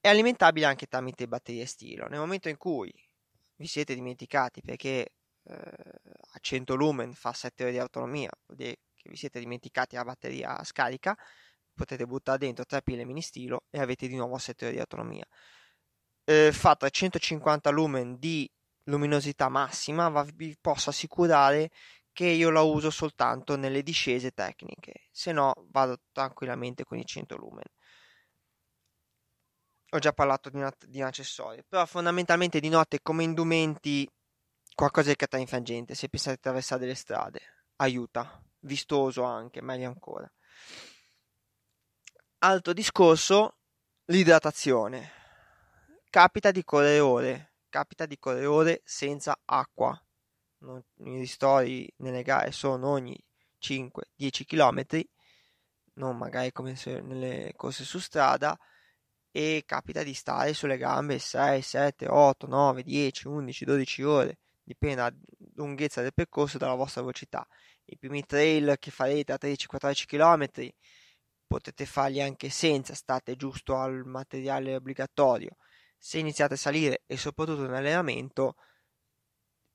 è 0.00 0.08
alimentabile 0.08 0.66
anche 0.66 0.86
tramite 0.86 1.26
batterie 1.26 1.66
stilo. 1.66 2.06
Nel 2.06 2.20
momento 2.20 2.48
in 2.48 2.56
cui 2.56 2.92
vi 3.58 3.66
siete 3.66 3.94
dimenticati 3.94 4.62
perché 4.62 5.12
eh, 5.44 5.54
a 5.54 6.38
100 6.40 6.74
lumen 6.74 7.12
fa 7.14 7.32
7 7.32 7.64
ore 7.64 7.72
di 7.72 7.78
autonomia, 7.78 8.30
vuol 8.46 8.58
dire 8.58 8.78
che 8.94 9.08
vi 9.10 9.16
siete 9.16 9.38
dimenticati 9.38 9.96
la 9.96 10.04
batteria 10.04 10.62
scarica, 10.64 11.16
potete 11.74 12.06
buttare 12.06 12.38
dentro 12.38 12.64
3 12.64 12.82
pile 12.82 13.04
mini 13.04 13.22
stilo 13.22 13.64
e 13.70 13.80
avete 13.80 14.08
di 14.08 14.16
nuovo 14.16 14.38
7 14.38 14.66
ore 14.66 14.74
di 14.74 14.80
autonomia. 14.80 15.26
Eh, 16.24 16.52
fa 16.52 16.76
350 16.76 17.70
lumen 17.70 18.18
di 18.18 18.50
luminosità 18.84 19.48
massima, 19.48 20.08
ma 20.08 20.22
vi 20.22 20.56
posso 20.60 20.90
assicurare 20.90 21.70
che 22.12 22.26
io 22.26 22.50
la 22.50 22.62
uso 22.62 22.90
soltanto 22.90 23.56
nelle 23.56 23.82
discese 23.82 24.32
tecniche, 24.32 25.06
se 25.10 25.32
no 25.32 25.54
vado 25.70 26.00
tranquillamente 26.12 26.84
con 26.84 26.98
i 26.98 27.04
100 27.04 27.36
lumen. 27.36 27.64
Ho 29.90 29.98
già 29.98 30.12
parlato 30.12 30.50
di 30.50 30.56
un, 30.56 30.70
di 30.86 31.00
un 31.00 31.06
accessorio, 31.06 31.64
però 31.66 31.86
fondamentalmente 31.86 32.60
di 32.60 32.68
notte 32.68 33.00
come 33.00 33.22
indumenti 33.22 34.08
qualcosa 34.74 35.12
di 35.12 35.40
infrangente, 35.40 35.94
se 35.94 36.08
pensate 36.08 36.34
di 36.34 36.38
attraversare 36.38 36.80
delle 36.80 36.94
strade, 36.94 37.40
aiuta, 37.76 38.42
vistoso 38.60 39.22
anche, 39.22 39.62
meglio 39.62 39.88
ancora. 39.88 40.30
Altro 42.40 42.72
discorso, 42.72 43.58
l'idratazione. 44.06 45.12
Capita 46.10 46.50
di 46.50 46.62
correre 46.64 47.00
ore, 47.00 47.54
capita 47.68 48.06
di 48.06 48.18
correre 48.18 48.46
ore 48.46 48.82
senza 48.84 49.38
acqua 49.44 50.00
i 50.60 51.18
ristori 51.18 51.90
nelle 51.98 52.22
gare 52.22 52.50
sono 52.50 52.88
ogni 52.88 53.16
5-10 53.60 54.44
km, 54.44 55.02
non 55.94 56.16
magari 56.16 56.52
come 56.52 56.76
nelle 57.02 57.52
corse 57.56 57.84
su 57.84 57.98
strada, 57.98 58.58
e 59.30 59.62
capita 59.66 60.02
di 60.02 60.14
stare 60.14 60.54
sulle 60.54 60.76
gambe 60.76 61.18
6, 61.18 61.62
7, 61.62 62.06
8, 62.08 62.46
9, 62.46 62.82
10, 62.82 63.28
11, 63.28 63.64
12 63.64 64.02
ore, 64.02 64.38
dipende 64.62 64.96
dalla 64.96 65.16
lunghezza 65.54 66.02
del 66.02 66.14
percorso 66.14 66.56
e 66.56 66.58
dalla 66.58 66.74
vostra 66.74 67.02
velocità. 67.02 67.46
I 67.84 67.96
primi 67.96 68.24
trail 68.24 68.76
che 68.78 68.90
farete 68.90 69.32
a 69.32 69.38
13-14 69.40 70.04
km 70.06 70.72
potete 71.46 71.86
farli 71.86 72.20
anche 72.20 72.50
senza, 72.50 72.94
state 72.94 73.34
giusto 73.36 73.76
al 73.76 74.04
materiale 74.04 74.76
obbligatorio. 74.76 75.56
Se 75.96 76.18
iniziate 76.18 76.54
a 76.54 76.58
salire 76.58 77.02
e 77.06 77.16
soprattutto 77.16 77.64
in 77.64 77.72
allenamento, 77.72 78.54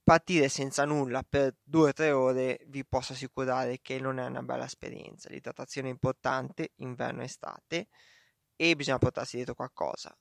partire 0.04 0.50
senza 0.50 0.86
nulla 0.86 1.24
per 1.28 1.56
2-3 1.70 2.12
ore 2.12 2.60
vi 2.68 2.86
posso 2.86 3.14
assicurare 3.14 3.80
che 3.82 4.00
non 4.00 4.20
è 4.20 4.26
una 4.26 4.44
bella 4.44 4.66
esperienza. 4.66 5.30
L'idratazione 5.30 5.88
è 5.88 5.92
importante, 5.92 6.72
inverno 6.76 7.22
e 7.22 7.26
estate, 7.26 7.88
e 8.56 8.76
bisogna 8.76 8.98
portarsi 8.98 9.36
dietro 9.38 9.56
qualcosa. 9.56 10.16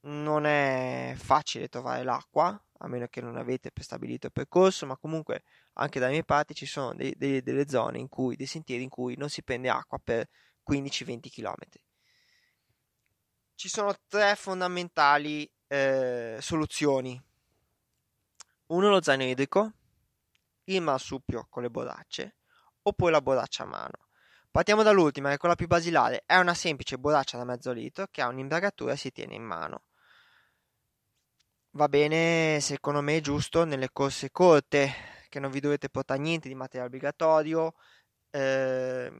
Non 0.00 0.46
è 0.46 1.14
facile 1.16 1.68
trovare 1.68 2.04
l'acqua, 2.04 2.48
a 2.78 2.88
meno 2.88 3.06
che 3.08 3.20
non 3.20 3.36
avete 3.36 3.70
prestabilito 3.72 4.26
il 4.26 4.32
percorso, 4.32 4.86
ma 4.86 4.96
comunque 4.96 5.42
anche 5.74 5.98
dalle 5.98 6.12
mie 6.12 6.24
parti 6.24 6.54
ci 6.54 6.66
sono 6.66 6.94
dei, 6.94 7.14
dei, 7.16 7.42
delle 7.42 7.68
zone 7.68 7.98
in 7.98 8.08
cui, 8.08 8.36
dei 8.36 8.46
sentieri 8.46 8.82
in 8.82 8.88
cui 8.88 9.16
non 9.16 9.28
si 9.28 9.42
prende 9.42 9.68
acqua 9.68 9.98
per 10.02 10.28
15-20 10.68 11.30
km. 11.30 11.56
Ci 13.54 13.68
sono 13.68 13.94
tre 14.06 14.36
fondamentali 14.36 15.50
eh, 15.66 16.38
soluzioni 16.40 17.20
uno 18.68 18.90
lo 18.90 19.00
zaino 19.00 19.24
idrico, 19.24 19.72
il 20.64 20.82
marsupio 20.82 21.46
con 21.48 21.62
le 21.62 21.70
borracce 21.70 22.36
o 22.82 22.92
poi 22.92 23.10
la 23.10 23.22
borraccia 23.22 23.62
a 23.62 23.66
mano. 23.66 24.07
Partiamo 24.58 24.82
dall'ultima, 24.82 25.28
che 25.28 25.36
è 25.36 25.38
quella 25.38 25.54
più 25.54 25.68
basilare. 25.68 26.24
È 26.26 26.34
una 26.36 26.52
semplice 26.52 26.98
borraccia 26.98 27.38
da 27.38 27.44
mezzo 27.44 27.70
litro 27.70 28.08
che 28.10 28.22
ha 28.22 28.26
un'imbragatura 28.26 28.90
e 28.92 28.96
si 28.96 29.12
tiene 29.12 29.36
in 29.36 29.44
mano. 29.44 29.84
Va 31.76 31.88
bene, 31.88 32.58
secondo 32.60 33.00
me, 33.00 33.20
giusto 33.20 33.64
nelle 33.64 33.90
corse 33.92 34.32
corte, 34.32 34.90
che 35.28 35.38
non 35.38 35.52
vi 35.52 35.60
dovete 35.60 35.88
portare 35.88 36.18
niente 36.18 36.48
di 36.48 36.56
materiale 36.56 36.88
obbligatorio. 36.88 37.74
Eh, 38.30 39.12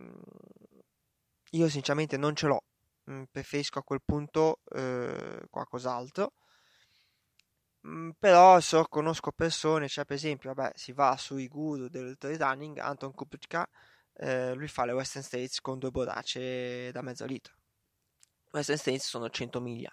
io 1.52 1.68
sinceramente 1.68 2.16
non 2.16 2.35
ce 2.35 2.47
l'ho, 2.49 2.64
mm, 3.09 3.23
preferisco 3.30 3.78
a 3.78 3.85
quel 3.85 4.02
punto 4.04 4.59
eh, 4.75 5.47
qualcos'altro. 5.49 6.33
Mm, 7.87 8.11
però 8.18 8.59
so, 8.61 8.85
conosco 8.88 9.30
persone, 9.30 9.87
cioè 9.88 10.04
per 10.04 10.16
esempio, 10.16 10.52
vabbè, 10.52 10.73
si 10.75 10.92
va 10.92 11.16
sui 11.16 11.47
guru 11.47 11.88
del 11.88 12.16
trail 12.18 12.38
running, 12.38 12.78
Anton 12.78 13.12
Kupchka, 13.14 13.68
eh, 14.19 14.55
lui 14.55 14.69
fa 14.69 14.85
le 14.85 14.93
Western 14.93 15.25
States 15.25 15.61
con 15.61 15.79
due 15.79 15.91
borracce 15.91 16.91
da 16.93 17.03
mezzo 17.03 17.25
litro. 17.25 17.55
Western 18.51 18.79
States 18.79 19.07
sono 19.07 19.31
100 19.31 19.61
miglia, 19.61 19.93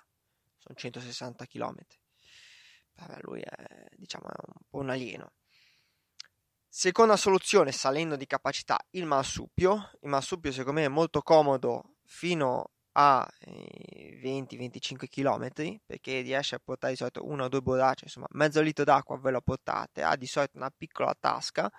sono 0.57 0.75
160 0.75 1.45
km. 1.45 1.75
Vabbè, 2.95 3.19
lui 3.21 3.41
è, 3.41 3.85
diciamo, 3.95 4.25
un 4.25 4.65
po' 4.69 4.79
un 4.79 4.89
alieno. 4.89 5.33
Seconda 6.67 7.15
soluzione, 7.17 7.71
salendo 7.71 8.15
di 8.15 8.25
capacità, 8.25 8.79
il 8.91 9.05
marsupio. 9.05 9.91
Il 10.01 10.09
marsupio 10.09 10.51
secondo 10.51 10.79
me 10.79 10.85
è 10.85 10.89
molto 10.89 11.21
comodo 11.21 11.95
fino 12.03 12.71
a 12.97 13.27
20-25 13.45 15.07
km 15.07 15.79
perché 15.85 16.21
riesce 16.21 16.55
a 16.55 16.61
portare 16.63 16.93
di 16.93 16.97
solito 16.97 17.25
una 17.25 17.45
o 17.45 17.49
due 17.49 17.61
borracce, 17.61 18.05
insomma 18.05 18.27
mezzo 18.31 18.61
litro 18.61 18.85
d'acqua 18.85 19.17
ve 19.17 19.31
lo 19.31 19.41
portate, 19.41 20.01
ha 20.01 20.15
di 20.15 20.27
solito 20.27 20.57
una 20.57 20.71
piccola 20.75 21.15
tasca. 21.19 21.71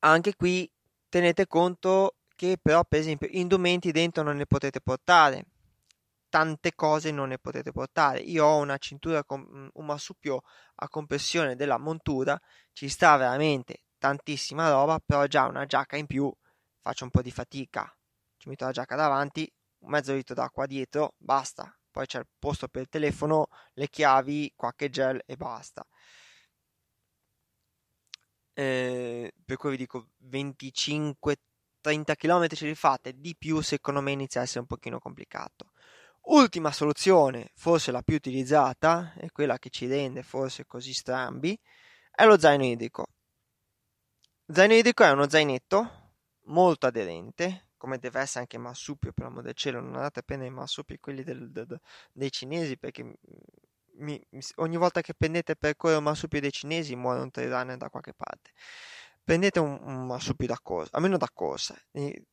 Anche 0.00 0.34
qui 0.34 0.70
tenete 1.08 1.46
conto 1.46 2.16
che 2.34 2.58
però 2.60 2.84
per 2.84 3.00
esempio 3.00 3.28
indumenti 3.30 3.92
dentro 3.92 4.22
non 4.22 4.36
ne 4.36 4.46
potete 4.46 4.80
portare, 4.80 5.46
tante 6.28 6.74
cose 6.74 7.10
non 7.10 7.28
ne 7.28 7.38
potete 7.38 7.72
portare. 7.72 8.20
Io 8.20 8.44
ho 8.46 8.58
una 8.58 8.78
cintura 8.78 9.24
con 9.24 9.70
un 9.72 9.84
marsupio 9.84 10.42
a 10.76 10.88
compressione 10.88 11.56
della 11.56 11.78
montura, 11.78 12.40
ci 12.72 12.88
sta 12.88 13.16
veramente 13.16 13.82
tantissima 13.98 14.70
roba, 14.70 14.98
però 15.04 15.26
già 15.26 15.46
una 15.46 15.66
giacca 15.66 15.96
in 15.96 16.06
più 16.06 16.32
faccio 16.80 17.04
un 17.04 17.10
po' 17.10 17.20
di 17.20 17.30
fatica 17.30 17.94
ci 18.40 18.48
metto 18.48 18.64
la 18.64 18.72
giacca 18.72 18.96
davanti, 18.96 19.52
un 19.80 19.90
mezzo 19.90 20.14
litro 20.14 20.34
d'acqua 20.34 20.64
dietro, 20.64 21.14
basta. 21.18 21.70
Poi 21.90 22.06
c'è 22.06 22.20
il 22.20 22.26
posto 22.38 22.68
per 22.68 22.82
il 22.82 22.88
telefono, 22.88 23.48
le 23.74 23.88
chiavi, 23.88 24.54
qualche 24.56 24.88
gel 24.88 25.20
e 25.26 25.36
basta. 25.36 25.86
Eh, 28.60 29.32
per 29.42 29.56
cui 29.56 29.70
vi 29.70 29.78
dico 29.78 30.08
25 30.18 31.36
30 31.80 32.14
km 32.14 32.46
ce 32.48 32.66
li 32.66 32.74
fate 32.74 33.18
di 33.18 33.34
più 33.34 33.62
secondo 33.62 34.02
me 34.02 34.10
inizia 34.10 34.40
a 34.40 34.42
essere 34.44 34.60
un 34.60 34.66
pochino 34.66 34.98
complicato. 34.98 35.70
Ultima 36.24 36.70
soluzione 36.70 37.52
forse 37.54 37.90
la 37.90 38.02
più 38.02 38.16
utilizzata 38.16 39.14
e 39.16 39.30
quella 39.32 39.58
che 39.58 39.70
ci 39.70 39.86
rende 39.86 40.22
forse 40.22 40.66
così 40.66 40.92
strambi 40.92 41.58
è 42.10 42.26
lo 42.26 42.38
zaino 42.38 42.66
idrico. 42.66 43.06
Zaino 44.46 44.74
idrico 44.74 45.04
è 45.04 45.10
uno 45.10 45.26
zainetto 45.26 46.12
molto 46.44 46.86
aderente 46.86 47.68
come 47.78 47.96
deve 47.96 48.20
essere 48.20 48.40
anche 48.40 48.58
marsupio 48.58 49.14
per 49.14 49.24
l'amor 49.24 49.42
del 49.42 49.54
cielo 49.54 49.80
non 49.80 49.94
andate 49.94 50.18
a 50.18 50.22
prendere 50.22 50.50
i 50.50 50.54
marsupi 50.54 50.98
quelli 50.98 51.22
del, 51.22 51.50
del, 51.50 51.80
dei 52.12 52.30
cinesi 52.30 52.76
perché 52.76 53.16
mi, 54.00 54.20
ogni 54.56 54.76
volta 54.76 55.00
che 55.00 55.14
prendete 55.14 55.56
per 55.56 55.76
correre 55.76 55.98
un 55.98 56.04
marsupio 56.04 56.40
dei 56.40 56.52
cinesi 56.52 56.96
muore 56.96 57.20
un 57.20 57.30
runner 57.32 57.76
da 57.76 57.88
qualche 57.88 58.14
parte. 58.14 58.50
Prendete 59.22 59.60
un, 59.60 59.78
un 59.82 60.06
marsupio 60.06 60.46
da 60.46 60.58
corsa, 60.60 60.96
almeno 60.96 61.16
da 61.16 61.28
corsa. 61.32 61.76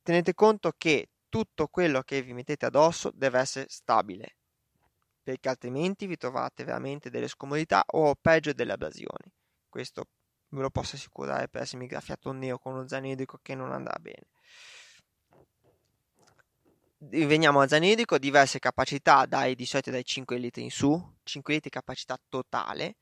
Tenete 0.01 0.33
conto 0.33 0.73
che 0.77 1.09
tutto 1.29 1.67
quello 1.67 2.01
che 2.01 2.21
vi 2.21 2.33
mettete 2.33 2.65
addosso 2.65 3.11
deve 3.13 3.39
essere 3.39 3.65
stabile, 3.69 4.37
perché 5.21 5.49
altrimenti 5.49 6.07
vi 6.07 6.17
trovate 6.17 6.63
veramente 6.63 7.09
delle 7.09 7.27
scomodità 7.27 7.83
o 7.85 8.15
peggio 8.15 8.53
delle 8.53 8.73
abrasioni. 8.73 9.31
Questo 9.69 10.05
ve 10.49 10.61
lo 10.61 10.69
posso 10.69 10.95
assicurare 10.95 11.49
per 11.49 11.63
essermi 11.63 11.87
graffiato 11.87 12.29
un 12.29 12.39
nero 12.39 12.57
con 12.57 12.73
uno 12.73 12.87
zaino 12.87 13.07
idrico 13.07 13.39
che 13.41 13.53
non 13.53 13.71
andrà 13.71 13.97
bene. 13.99 14.27
Veniamo 16.99 17.61
al 17.61 17.69
zaino 17.69 17.85
idrico, 17.85 18.17
diverse 18.17 18.57
capacità, 18.57 19.25
dai, 19.27 19.53
di 19.55 19.65
solito 19.67 19.91
dai 19.91 20.03
5 20.03 20.37
litri 20.37 20.63
in 20.63 20.71
su, 20.71 20.99
5 21.23 21.53
litri 21.53 21.69
capacità 21.69 22.19
totale. 22.27 22.97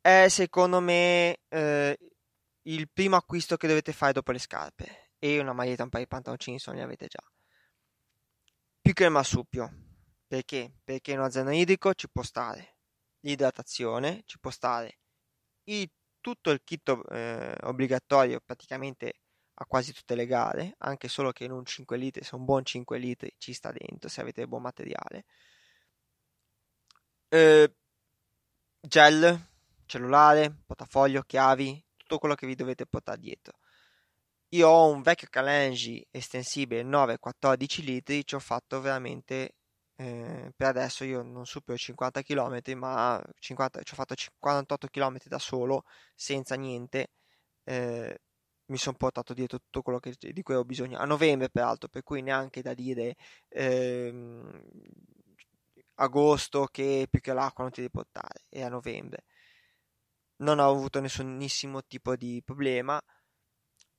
È 0.00 0.26
secondo 0.28 0.80
me 0.80 1.38
eh, 1.48 1.96
il 2.62 2.90
primo 2.90 3.14
acquisto 3.14 3.56
che 3.56 3.68
dovete 3.68 3.92
fare 3.92 4.12
dopo 4.12 4.32
le 4.32 4.40
scarpe 4.40 5.12
e 5.18 5.38
una 5.38 5.52
maglietta, 5.52 5.84
un 5.84 5.88
paio 5.88 6.02
di 6.02 6.08
pantaloncini 6.08 6.58
se 6.58 6.70
non 6.70 6.80
li 6.80 6.84
avete 6.84 7.06
già. 7.06 7.22
Più 8.80 8.92
che 8.92 9.04
il 9.04 9.10
marsupio. 9.10 9.70
Perché? 10.26 10.80
Perché 10.82 11.12
in 11.12 11.30
zaino 11.30 11.52
idrico 11.52 11.94
ci 11.94 12.08
può 12.10 12.22
stare 12.24 12.78
l'idratazione, 13.20 14.22
ci 14.24 14.40
può 14.40 14.50
stare 14.50 14.98
il, 15.64 15.88
tutto 16.20 16.50
il 16.50 16.60
kit 16.64 16.88
eh, 17.10 17.56
obbligatorio 17.62 18.40
praticamente 18.44 19.21
a 19.62 19.66
quasi 19.66 19.92
tutte 19.92 20.14
le 20.14 20.26
gare, 20.26 20.74
anche 20.78 21.08
solo 21.08 21.32
che 21.32 21.44
in 21.44 21.52
un 21.52 21.64
5 21.64 21.96
litri, 21.96 22.24
se 22.24 22.34
un 22.34 22.44
buon 22.44 22.64
5 22.64 22.98
litri 22.98 23.34
ci 23.38 23.52
sta 23.52 23.72
dentro, 23.72 24.08
se 24.08 24.20
avete 24.20 24.46
buon 24.46 24.62
materiale. 24.62 25.24
Eh, 27.28 27.74
gel, 28.80 29.48
cellulare, 29.86 30.54
portafoglio, 30.66 31.22
chiavi, 31.22 31.84
tutto 31.96 32.18
quello 32.18 32.34
che 32.34 32.46
vi 32.46 32.54
dovete 32.54 32.86
portare 32.86 33.18
dietro. 33.18 33.58
Io 34.50 34.68
ho 34.68 34.90
un 34.90 35.02
vecchio 35.02 35.28
Calengi 35.30 36.06
estensibile 36.10 36.82
9-14 36.82 37.84
litri, 37.84 38.26
ci 38.26 38.34
ho 38.34 38.38
fatto 38.38 38.80
veramente 38.80 39.54
eh, 39.96 40.52
per 40.56 40.68
adesso 40.68 41.04
io 41.04 41.22
non 41.22 41.46
supero 41.46 41.74
i 41.76 41.78
50 41.78 42.22
km, 42.22 42.60
ma 42.76 43.22
50, 43.38 43.82
ci 43.82 43.92
ho 43.92 43.96
fatto 43.96 44.14
48 44.38 44.88
km 44.88 45.18
da 45.26 45.38
solo, 45.38 45.84
senza 46.14 46.54
niente. 46.56 47.12
Eh, 47.64 48.18
mi 48.66 48.76
sono 48.78 48.96
portato 48.96 49.34
dietro 49.34 49.58
tutto 49.58 49.82
quello 49.82 49.98
che, 49.98 50.14
di 50.18 50.42
cui 50.42 50.54
ho 50.54 50.64
bisogno. 50.64 50.98
A 50.98 51.04
novembre, 51.04 51.50
peraltro, 51.50 51.88
per 51.88 52.02
cui 52.02 52.22
neanche 52.22 52.62
da 52.62 52.74
dire 52.74 53.16
ehm, 53.48 54.62
agosto 55.96 56.66
che 56.66 57.06
più 57.10 57.20
che 57.20 57.32
l'acqua 57.32 57.64
non 57.64 57.72
ti 57.72 57.80
devi 57.80 57.92
portare, 57.92 58.44
è 58.48 58.62
a 58.62 58.68
novembre. 58.68 59.24
Non 60.42 60.58
ho 60.58 60.68
avuto 60.68 61.00
nessunissimo 61.00 61.82
tipo 61.86 62.16
di 62.16 62.42
problema. 62.44 63.00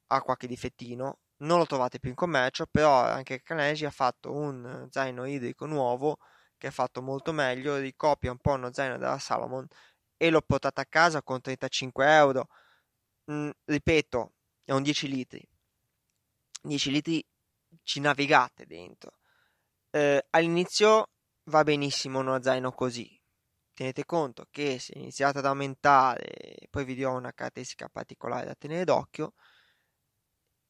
Ha 0.08 0.22
qualche 0.22 0.48
difettino, 0.48 1.20
non 1.38 1.58
lo 1.60 1.66
trovate 1.66 2.00
più 2.00 2.10
in 2.10 2.16
commercio, 2.16 2.68
però 2.70 3.02
anche 3.04 3.42
Canesi 3.42 3.86
ha 3.86 3.90
fatto 3.90 4.32
un 4.32 4.88
zaino 4.92 5.26
idrico 5.26 5.66
nuovo 5.66 6.18
che 6.58 6.68
è 6.68 6.72
fatto 6.72 7.02
molto 7.02 7.32
meglio, 7.34 7.78
ricopia 7.78 8.32
un 8.32 8.38
po' 8.38 8.52
uno 8.54 8.72
zaino 8.72 8.98
della 8.98 9.18
Salomon 9.18 9.68
e 10.18 10.30
l'ho 10.30 10.42
portato 10.42 10.82
a 10.82 10.86
casa 10.86 11.22
con 11.24 11.42
35 11.42 12.06
euro. 12.16 12.48
Mm, 13.32 13.50
ripeto, 13.66 14.34
è 14.66 14.72
un 14.72 14.84
10 14.84 15.08
litri. 15.08 15.48
10 16.62 16.92
litri 16.92 17.26
ci 17.84 18.00
navigate 18.00 18.66
dentro. 18.66 19.18
Eh, 19.90 20.26
all'inizio 20.32 21.10
va 21.46 21.64
benissimo 21.64 22.20
uno 22.20 22.42
zaino 22.42 22.72
così. 22.72 23.20
Tenete 23.74 24.06
conto 24.06 24.48
che 24.52 24.80
se 24.80 24.94
iniziate 24.96 25.40
ad 25.40 25.46
aumentare, 25.46 26.68
poi 26.70 26.86
vi 26.86 26.96
dirò 26.96 27.16
una 27.18 27.34
caratteristica 27.34 27.90
particolare 27.90 28.46
da 28.46 28.56
tenere 28.56 28.84
d'occhio, 28.86 29.34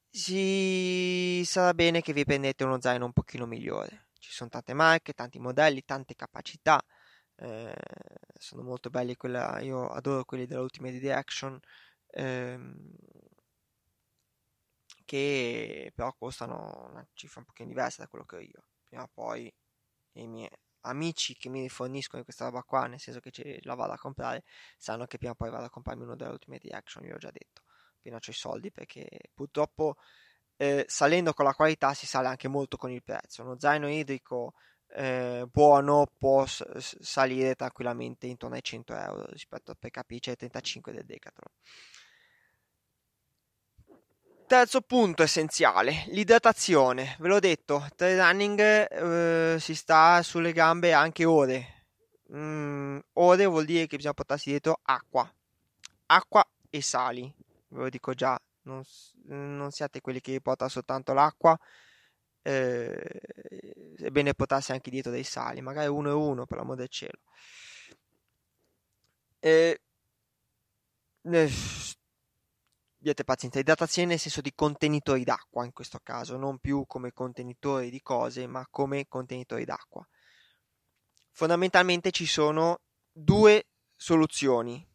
si 0.10 1.42
sarà 1.46 1.74
bene 1.74 2.02
che 2.02 2.14
vi 2.14 2.24
prendete 2.24 2.64
uno 2.64 2.80
zaino 2.80 3.06
un 3.06 3.14
pochino 3.14 3.46
migliore. 3.46 4.10
Ci 4.20 4.32
sono 4.32 4.50
tante 4.50 4.74
marche, 4.74 5.14
tanti 5.14 5.40
modelli, 5.40 5.84
tante 5.84 6.16
capacità. 6.16 6.82
Eh, 7.36 7.74
sono 8.38 8.62
molto 8.64 8.90
belli 8.90 9.16
quella, 9.16 9.60
io 9.62 9.88
adoro 9.88 10.24
quelli 10.24 10.46
dell'Ultimate 10.46 11.00
Direction 11.00 11.60
ehm, 12.12 12.96
che 15.14 15.92
però 15.94 16.14
costano 16.18 16.88
una 16.90 17.06
cifra 17.14 17.40
un 17.42 17.46
pochino 17.46 17.68
diversa 17.70 18.02
da 18.04 18.08
quello 18.08 18.26
che 18.26 18.36
ho 18.38 18.40
io. 18.40 18.66
Prima 18.84 19.04
o 19.04 19.10
poi 19.14 19.54
i 20.14 20.28
miei 20.28 20.50
amici 20.82 21.36
che 21.38 21.50
mi 21.50 21.70
forniscono 21.70 22.24
questa 22.24 22.46
roba 22.46 22.64
qua, 22.64 22.88
nel 22.88 23.00
senso 23.00 23.20
che 23.20 23.32
ce 23.32 23.60
la 23.64 23.76
vado 23.76 23.94
a 23.94 23.98
comprare, 23.98 24.44
sanno 24.78 25.06
che 25.06 25.18
prima 25.18 25.34
o 25.34 25.36
poi 25.36 25.50
vado 25.50 25.66
a 25.66 25.70
comprarmi 25.70 26.04
uno 26.04 26.16
dell'Ultimate 26.16 26.62
Direction, 26.68 27.04
vi 27.06 27.12
ho 27.12 27.18
già 27.18 27.32
detto 27.32 27.62
appena 27.98 28.18
ho 28.18 28.30
i 28.30 28.34
soldi 28.34 28.70
perché 28.72 29.08
purtroppo 29.34 29.96
eh, 30.58 30.84
salendo 30.88 31.34
con 31.34 31.46
la 31.46 31.54
qualità 31.54 31.94
si 31.94 32.06
sale 32.06 32.28
anche 32.28 32.48
molto 32.48 32.78
con 32.78 32.92
il 32.92 33.04
prezzo. 33.04 33.44
Uno 33.44 33.58
zaino 33.60 33.90
idrico 33.90 34.54
eh, 34.90 35.46
buono 35.52 36.08
può 36.18 36.46
s- 36.46 37.00
salire 37.00 37.56
tranquillamente 37.56 38.28
intorno 38.28 38.56
ai 38.56 38.64
100 38.64 38.94
euro 38.96 39.26
rispetto 39.28 39.72
a 39.72 39.76
PKP 39.80 40.12
ai 40.28 40.36
35 40.36 40.92
del 40.92 41.06
Decathlon. 41.06 41.52
Terzo 44.46 44.82
punto 44.82 45.24
essenziale, 45.24 46.06
l'idratazione. 46.08 47.16
Ve 47.20 47.28
l'ho 47.28 47.40
detto, 47.40 47.88
trail 47.96 48.20
running 48.20 48.60
eh, 48.60 49.60
si 49.60 49.74
sta 49.74 50.22
sulle 50.22 50.52
gambe 50.52 50.94
anche 50.94 51.26
ore. 51.26 51.86
Mm, 52.34 53.00
ore 53.14 53.46
vuol 53.46 53.66
dire 53.66 53.88
che 53.88 53.96
bisogna 53.96 54.14
portarsi 54.14 54.50
dietro 54.50 54.80
acqua. 54.84 55.32
Acqua 56.08 56.46
e 56.70 56.82
sali 56.82 57.34
ve 57.74 57.84
lo 57.84 57.90
dico 57.90 58.14
già, 58.14 58.40
non, 58.64 58.84
non 59.26 59.72
siate 59.72 60.02
quelli 60.02 60.22
che 60.22 60.40
portano 60.42 60.70
soltanto 60.70 61.14
l'acqua, 61.14 61.58
eh, 62.42 62.92
è 63.98 64.10
bene 64.10 64.34
portarsi 64.34 64.72
anche 64.72 64.90
dietro 64.92 65.12
dei 65.12 65.24
sali, 65.24 65.62
magari 65.62 65.88
uno 65.88 66.10
e 66.10 66.14
uno 66.14 66.46
per 66.46 66.58
l'amor 66.58 66.76
del 66.76 66.90
cielo. 66.90 67.20
Eh, 69.40 69.82
abbiate 73.04 73.26
pazienza, 73.26 73.60
idratazione 73.60 74.08
nel 74.08 74.20
senso 74.20 74.40
di 74.40 74.54
contenitori 74.56 75.26
d'acqua 75.26 75.66
in 75.66 75.74
questo 75.74 76.00
caso, 76.02 76.38
non 76.38 76.60
più 76.60 76.86
come 76.88 77.12
contenitori 77.12 77.90
di 77.90 78.02
cose, 78.02 78.48
ma 78.48 78.66
come 78.70 79.08
contenitori 79.10 79.66
d'acqua. 79.66 80.08
Fondamentalmente 81.32 82.12
ci 82.12 82.26
sono 82.26 82.80
due 83.12 83.68
soluzioni, 83.96 84.88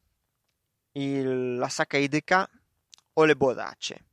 Il, 0.93 1.57
la 1.57 1.69
sacca 1.69 1.99
idrica 1.99 2.49
o 3.13 3.25
le 3.25 3.37
borracce. 3.37 4.07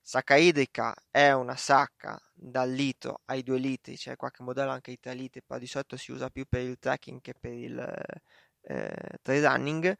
Sacca 0.00 0.36
idrica 0.36 0.94
è 1.10 1.32
una 1.32 1.54
sacca 1.54 2.18
dal 2.32 2.70
litro 2.70 3.20
ai 3.26 3.42
2 3.42 3.58
litri, 3.58 3.96
c'è 3.96 4.16
qualche 4.16 4.42
modello 4.42 4.70
anche 4.70 4.90
ai 4.90 4.98
3 4.98 5.14
litri, 5.14 5.42
però 5.42 5.60
di 5.60 5.66
solito 5.66 5.96
si 5.98 6.12
usa 6.12 6.30
più 6.30 6.46
per 6.48 6.62
il 6.62 6.78
trekking 6.78 7.20
che 7.20 7.34
per 7.38 7.52
il 7.52 7.78
eh, 8.62 9.18
trail 9.20 9.44
running, 9.44 9.96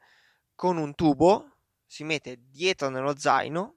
con 0.55 0.79
un 0.79 0.95
tubo, 0.95 1.53
si 1.93 2.05
mette 2.05 2.39
dietro 2.49 2.89
nello 2.89 3.19
zaino, 3.19 3.77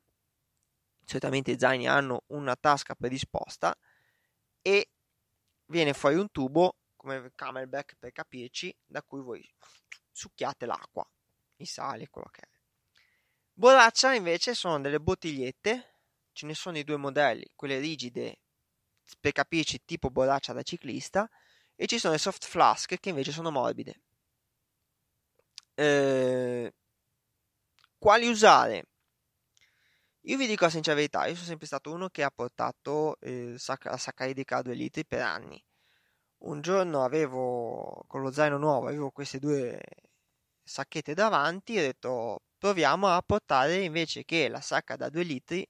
solitamente 1.04 1.52
i 1.52 1.60
zaini 1.60 1.86
hanno 1.86 2.24
una 2.28 2.56
tasca 2.56 2.96
predisposta 2.96 3.78
e 4.62 4.90
viene 5.66 5.92
fuori 5.92 6.16
un 6.16 6.32
tubo 6.32 6.78
come 6.96 7.34
camelback 7.36 7.98
per 8.00 8.14
capirci 8.14 8.74
da 8.86 9.04
cui 9.04 9.22
voi 9.22 9.46
succhiate 10.14 10.66
l'acqua, 10.66 11.06
i 11.58 11.66
sali, 11.66 12.08
quello 12.08 12.30
che 12.32 12.40
è. 12.40 12.48
Borraccia 13.52 14.14
invece 14.14 14.54
sono 14.54 14.80
delle 14.80 15.02
bottigliette, 15.02 15.96
ce 16.32 16.46
ne 16.46 16.54
sono 16.54 16.78
i 16.78 16.86
due 16.86 16.96
modelli, 16.96 17.52
quelle 17.54 17.80
rigide 17.80 18.40
per 19.20 19.34
capirci 19.34 19.84
tipo 19.84 20.10
borraccia 20.10 20.54
da 20.54 20.64
ciclista 20.64 21.30
e 21.76 21.86
ci 21.86 22.00
sono 22.00 22.14
le 22.14 22.20
soft 22.20 22.46
flask 22.46 22.98
che 22.98 23.10
invece 23.10 23.34
sono 23.34 23.52
morbide. 23.52 24.00
Eh, 25.74 26.74
quali 28.06 28.28
usare? 28.28 28.84
Io 30.28 30.38
vi 30.38 30.46
dico 30.46 30.66
la 30.66 30.70
sincera 30.70 30.96
verità, 30.96 31.26
io 31.26 31.34
sono 31.34 31.48
sempre 31.48 31.66
stato 31.66 31.92
uno 31.92 32.08
che 32.10 32.22
ha 32.22 32.30
portato 32.30 33.18
eh, 33.20 33.56
la 33.58 33.98
sacca 33.98 34.26
idrica 34.26 34.58
a 34.58 34.62
2 34.62 34.76
litri 34.76 35.04
per 35.08 35.22
anni. 35.22 35.60
Un 36.44 36.62
giorno 36.62 37.04
avevo, 37.04 38.04
con 38.08 38.22
lo 38.22 38.32
zaino 38.32 38.60
nuovo, 38.60 38.88
avevo 38.88 39.10
queste 39.10 39.40
due 39.40 39.82
sacchette 40.64 41.16
davanti 41.16 41.76
e 41.76 41.80
ho 41.80 41.82
detto 41.82 42.40
proviamo 42.60 43.08
a 43.08 43.24
portare 43.26 43.78
invece 43.78 44.24
che 44.24 44.50
la 44.50 44.62
sacca 44.62 44.96
da 44.96 45.10
2 45.10 45.24
litri, 45.24 45.68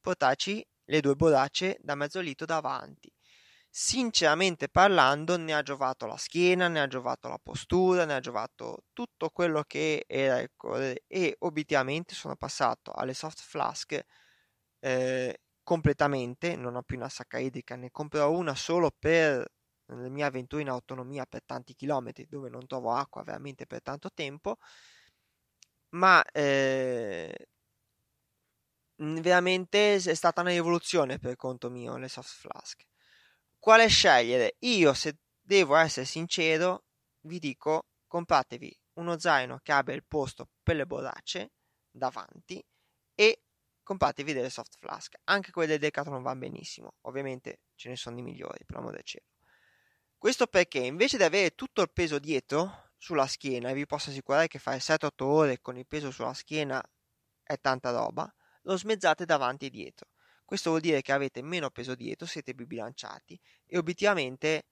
portarci 0.00 0.66
le 0.86 1.00
due 1.00 1.14
borracce 1.14 1.76
da 1.80 1.94
mezzo 1.94 2.18
litro 2.20 2.44
davanti. 2.44 3.08
Sinceramente 3.74 4.68
parlando, 4.68 5.38
ne 5.38 5.54
ha 5.54 5.62
giovato 5.62 6.04
la 6.04 6.18
schiena, 6.18 6.68
ne 6.68 6.80
ha 6.82 6.86
giovato 6.86 7.28
la 7.28 7.38
postura, 7.42 8.04
ne 8.04 8.14
ha 8.14 8.20
giovato 8.20 8.84
tutto 8.92 9.30
quello 9.30 9.62
che 9.66 10.04
era 10.06 10.40
il 10.40 10.50
correre 10.56 11.04
e 11.06 11.36
obiettivamente 11.38 12.14
sono 12.14 12.36
passato 12.36 12.92
alle 12.92 13.14
soft 13.14 13.40
flask 13.40 13.98
eh, 14.80 15.38
completamente. 15.62 16.54
Non 16.56 16.76
ho 16.76 16.82
più 16.82 16.96
una 16.98 17.08
sacca 17.08 17.38
idrica, 17.38 17.74
ne 17.76 17.90
comprerò 17.90 18.30
una 18.32 18.54
solo 18.54 18.90
per 18.98 19.46
nelle 19.86 20.10
mie 20.10 20.24
avventure 20.24 20.62
in 20.62 20.68
autonomia 20.68 21.24
per 21.26 21.42
tanti 21.44 21.74
chilometri 21.74 22.26
dove 22.28 22.50
non 22.50 22.66
trovo 22.66 22.92
acqua 22.92 23.22
veramente 23.22 23.66
per 23.66 23.82
tanto 23.82 24.10
tempo, 24.12 24.56
ma 25.92 26.22
eh, 26.32 27.32
veramente 29.20 29.96
è 29.96 30.14
stata 30.14 30.40
una 30.40 30.48
rivoluzione 30.48 31.18
per 31.18 31.36
conto 31.36 31.68
mio 31.68 31.98
le 31.98 32.08
soft 32.08 32.30
flask. 32.38 32.82
Quale 33.62 33.86
scegliere? 33.86 34.56
Io, 34.62 34.92
se 34.92 35.18
devo 35.40 35.76
essere 35.76 36.04
sincero, 36.04 36.86
vi 37.26 37.38
dico 37.38 37.90
compratevi 38.08 38.76
uno 38.94 39.20
zaino 39.20 39.60
che 39.62 39.70
abbia 39.70 39.94
il 39.94 40.02
posto 40.02 40.48
per 40.64 40.74
le 40.74 40.84
borracce 40.84 41.52
davanti 41.88 42.60
e 43.14 43.44
compratevi 43.84 44.32
delle 44.32 44.50
soft 44.50 44.78
flask. 44.80 45.14
Anche 45.26 45.52
quelle 45.52 45.68
del 45.68 45.78
Decathlon 45.78 46.22
vanno 46.22 46.40
benissimo. 46.40 46.94
Ovviamente 47.02 47.60
ce 47.76 47.88
ne 47.88 47.94
sono 47.94 48.16
di 48.16 48.22
migliori, 48.22 48.64
per 48.64 48.74
l'amore 48.74 48.96
del 48.96 49.04
cielo. 49.04 49.26
Questo 50.18 50.48
perché 50.48 50.80
invece 50.80 51.16
di 51.16 51.22
avere 51.22 51.54
tutto 51.54 51.82
il 51.82 51.92
peso 51.92 52.18
dietro 52.18 52.94
sulla 52.96 53.28
schiena, 53.28 53.70
e 53.70 53.74
vi 53.74 53.86
posso 53.86 54.10
assicurare 54.10 54.48
che 54.48 54.58
fare 54.58 54.78
7-8 54.78 55.22
ore 55.22 55.60
con 55.60 55.76
il 55.76 55.86
peso 55.86 56.10
sulla 56.10 56.34
schiena 56.34 56.82
è 57.44 57.60
tanta 57.60 57.92
roba, 57.92 58.28
lo 58.62 58.76
smezzate 58.76 59.24
davanti 59.24 59.66
e 59.66 59.70
dietro. 59.70 60.08
Questo 60.44 60.70
vuol 60.70 60.82
dire 60.82 61.02
che 61.02 61.12
avete 61.12 61.42
meno 61.42 61.70
peso 61.70 61.94
dietro, 61.94 62.26
siete 62.26 62.54
più 62.54 62.66
bilanciati 62.66 63.38
e 63.66 63.78
obiettivamente 63.78 64.66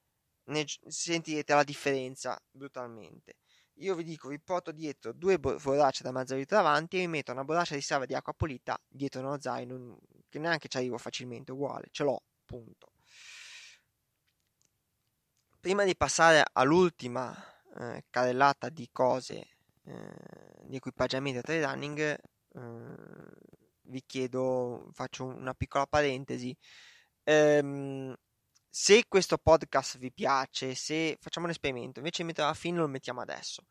ne 0.44 0.64
sentirete 0.66 1.54
la 1.54 1.64
differenza 1.64 2.38
brutalmente. 2.50 3.36
Io 3.80 3.94
vi 3.94 4.04
dico, 4.04 4.28
vi 4.28 4.38
porto 4.38 4.72
dietro 4.72 5.12
due 5.12 5.38
borracce 5.38 6.02
da 6.02 6.12
mezzo 6.12 6.34
litro 6.34 6.56
davanti 6.56 6.98
e 6.98 7.00
mi 7.00 7.08
metto 7.08 7.32
una 7.32 7.44
borraccia 7.44 7.74
di 7.74 7.80
salva 7.80 8.04
di 8.04 8.14
acqua 8.14 8.34
pulita 8.34 8.78
dietro 8.86 9.20
uno 9.20 9.40
zaino 9.40 9.98
che 10.28 10.38
neanche 10.38 10.68
ci 10.68 10.76
arrivo 10.76 10.98
facilmente, 10.98 11.52
uguale, 11.52 11.88
ce 11.90 12.04
l'ho, 12.04 12.22
punto. 12.44 12.92
Prima 15.60 15.84
di 15.84 15.96
passare 15.96 16.42
all'ultima 16.52 17.34
eh, 17.78 18.04
carrellata 18.10 18.68
di 18.68 18.88
cose, 18.92 19.48
eh, 19.84 20.64
di 20.64 20.76
equipaggiamenti 20.76 21.36
da 21.36 21.42
trail 21.42 21.64
running, 21.64 21.98
eh, 21.98 23.59
vi 23.90 24.02
chiedo, 24.06 24.88
faccio 24.92 25.24
una 25.26 25.54
piccola 25.54 25.86
parentesi. 25.86 26.56
Ehm, 27.24 28.14
se 28.68 29.04
questo 29.08 29.36
podcast 29.38 29.98
vi 29.98 30.12
piace, 30.12 30.74
se 30.74 31.16
facciamo 31.20 31.46
un 31.46 31.52
esperimento, 31.52 31.98
invece 31.98 32.22
di 32.22 32.28
metterlo 32.28 32.50
alla 32.50 32.58
fine 32.58 32.78
lo 32.78 32.88
mettiamo 32.88 33.20
adesso, 33.20 33.66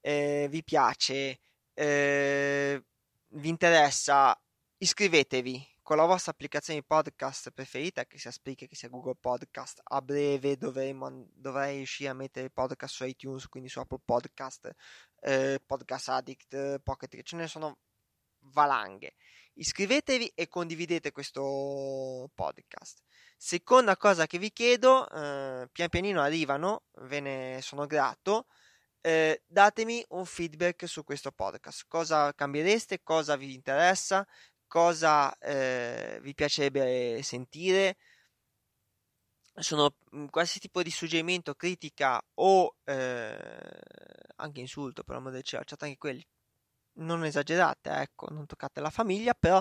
eh, 0.00 0.46
vi 0.50 0.64
piace, 0.64 1.40
eh, 1.74 2.82
vi 3.28 3.48
interessa, 3.48 4.38
iscrivetevi 4.78 5.74
con 5.82 5.98
la 5.98 6.06
vostra 6.06 6.32
applicazione 6.32 6.80
di 6.80 6.86
podcast 6.86 7.50
preferita, 7.50 8.06
che 8.06 8.18
sia 8.18 8.30
Spreaker, 8.30 8.68
che 8.68 8.74
sia 8.74 8.88
Google 8.88 9.16
Podcast. 9.20 9.80
A 9.84 10.00
breve 10.00 10.56
dovremo, 10.56 11.28
dovrei 11.34 11.76
riuscire 11.76 12.08
a 12.08 12.14
mettere 12.14 12.48
podcast 12.50 12.94
su 12.94 13.04
iTunes, 13.04 13.46
quindi 13.48 13.68
su 13.68 13.80
Apple 13.80 14.00
Podcast, 14.02 14.70
eh, 15.20 15.60
Podcast 15.64 16.08
Addict, 16.08 16.78
Pocket, 16.80 17.22
ce 17.22 17.36
ne 17.36 17.46
sono 17.46 17.78
valanghe. 18.52 19.14
Iscrivetevi 19.54 20.32
e 20.34 20.48
condividete 20.48 21.12
questo 21.12 22.30
podcast. 22.34 23.02
Seconda 23.36 23.96
cosa 23.96 24.26
che 24.26 24.38
vi 24.38 24.50
chiedo, 24.52 25.08
eh, 25.10 25.68
pian 25.70 25.88
pianino 25.88 26.20
arrivano, 26.20 26.84
ve 27.02 27.20
ne 27.20 27.58
sono 27.62 27.86
grato. 27.86 28.46
Eh, 29.00 29.42
datemi 29.46 30.04
un 30.08 30.24
feedback 30.24 30.88
su 30.88 31.04
questo 31.04 31.30
podcast. 31.30 31.84
Cosa 31.86 32.32
cambiereste? 32.32 33.02
Cosa 33.02 33.36
vi 33.36 33.54
interessa? 33.54 34.26
Cosa 34.66 35.36
eh, 35.38 36.18
vi 36.22 36.34
piacerebbe 36.34 37.22
sentire? 37.22 37.96
Sono 39.56 39.94
mm, 40.16 40.26
qualsiasi 40.26 40.60
tipo 40.60 40.82
di 40.82 40.90
suggerimento, 40.90 41.54
critica 41.54 42.20
o 42.34 42.76
eh, 42.84 43.36
anche 44.36 44.60
insulto, 44.60 45.04
per 45.04 45.16
amore 45.16 45.34
del 45.34 45.42
certo 45.44 45.76
anche 45.78 45.96
quelli. 45.96 46.26
Non 46.96 47.24
esagerate, 47.24 47.90
ecco, 47.90 48.28
non 48.30 48.46
toccate 48.46 48.80
la 48.80 48.90
famiglia, 48.90 49.34
però 49.34 49.60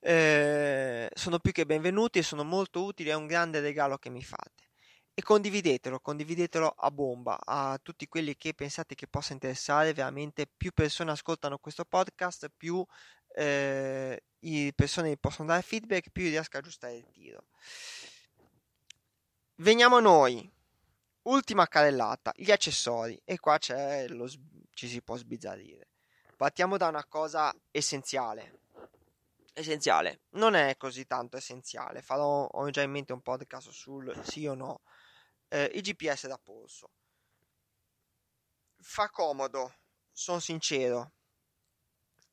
eh, 0.00 1.10
sono 1.14 1.38
più 1.38 1.52
che 1.52 1.66
benvenuti 1.66 2.18
e 2.18 2.22
sono 2.22 2.44
molto 2.44 2.82
utili, 2.84 3.10
è 3.10 3.14
un 3.14 3.26
grande 3.26 3.60
regalo 3.60 3.98
che 3.98 4.10
mi 4.10 4.22
fate. 4.22 4.70
E 5.14 5.22
condividetelo, 5.22 6.00
condividetelo 6.00 6.68
a 6.68 6.90
bomba 6.90 7.38
a 7.44 7.78
tutti 7.82 8.08
quelli 8.08 8.34
che 8.36 8.54
pensate 8.54 8.94
che 8.94 9.06
possa 9.06 9.34
interessare, 9.34 9.92
veramente 9.92 10.46
più 10.46 10.72
persone 10.72 11.10
ascoltano 11.10 11.58
questo 11.58 11.84
podcast, 11.84 12.50
più 12.56 12.84
eh, 13.34 14.22
persone 14.74 15.16
possono 15.18 15.48
dare 15.48 15.62
feedback, 15.62 16.10
più 16.10 16.24
riesco 16.24 16.56
a 16.56 16.60
aggiustare 16.60 16.96
il 16.96 17.06
tiro. 17.12 17.44
Veniamo 19.56 19.96
a 19.96 20.00
noi. 20.00 20.50
Ultima 21.24 21.68
carrellata, 21.68 22.32
gli 22.34 22.50
accessori. 22.50 23.20
E 23.24 23.38
qua 23.38 23.58
c'è 23.58 24.08
lo, 24.08 24.28
ci 24.72 24.88
si 24.88 25.02
può 25.02 25.16
sbizzarrire. 25.16 25.91
Partiamo 26.42 26.76
da 26.76 26.88
una 26.88 27.04
cosa 27.04 27.54
essenziale 27.70 28.62
essenziale. 29.52 30.22
Non 30.30 30.54
è 30.54 30.76
così 30.76 31.06
tanto 31.06 31.36
essenziale. 31.36 32.02
Farò, 32.02 32.46
ho 32.46 32.70
già 32.70 32.82
in 32.82 32.90
mente 32.90 33.12
un 33.12 33.20
podcast 33.20 33.70
sul 33.70 34.12
sì 34.24 34.48
o 34.48 34.54
no. 34.54 34.80
Eh, 35.46 35.70
il 35.74 35.82
GPS 35.82 36.26
da 36.26 36.40
polso. 36.42 36.90
Fa 38.80 39.08
comodo, 39.08 39.72
sono 40.10 40.40
sincero. 40.40 41.12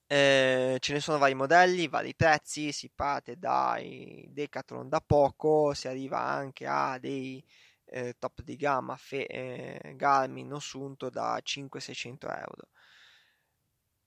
Eh, 0.08 0.78
ce 0.80 0.94
ne 0.94 1.00
sono 1.02 1.20
vari 1.20 1.36
modelli, 1.36 1.88
vari 1.88 2.16
prezzi, 2.16 2.72
si 2.72 2.90
parte 2.90 3.38
dai 3.38 4.26
Decathlon 4.32 4.90
da 4.90 5.02
poco, 5.02 5.76
si 5.76 5.88
arriva 5.88 6.18
anche 6.20 6.66
a 6.66 6.98
dei 6.98 7.46
eh, 7.86 8.16
top 8.18 8.42
di 8.42 8.56
gamma 8.56 8.96
fe- 8.96 9.28
eh, 9.28 9.94
Garmin 9.96 10.52
Osunto 10.52 11.12
da 11.12 11.40
500-600 11.44 12.28
euro 12.28 12.70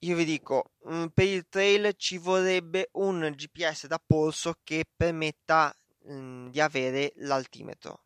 io 0.03 0.15
vi 0.15 0.25
dico, 0.25 0.73
mm, 0.89 1.07
per 1.07 1.27
il 1.27 1.47
trail 1.47 1.93
ci 1.95 2.17
vorrebbe 2.17 2.89
un 2.93 3.31
GPS 3.35 3.87
da 3.87 4.01
polso 4.05 4.59
che 4.63 4.85
permetta 4.95 5.73
mh, 6.03 6.13
mm, 6.13 6.47
di 6.49 6.59
avere 6.61 7.13
l'altimetro. 7.17 8.03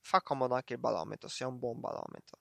Fa 0.00 0.20
comodo 0.22 0.54
anche 0.54 0.74
il 0.74 0.80
barometro, 0.80 1.28
se 1.28 1.44
è 1.44 1.46
un 1.46 1.58
buon 1.58 1.80
barometro. 1.80 2.40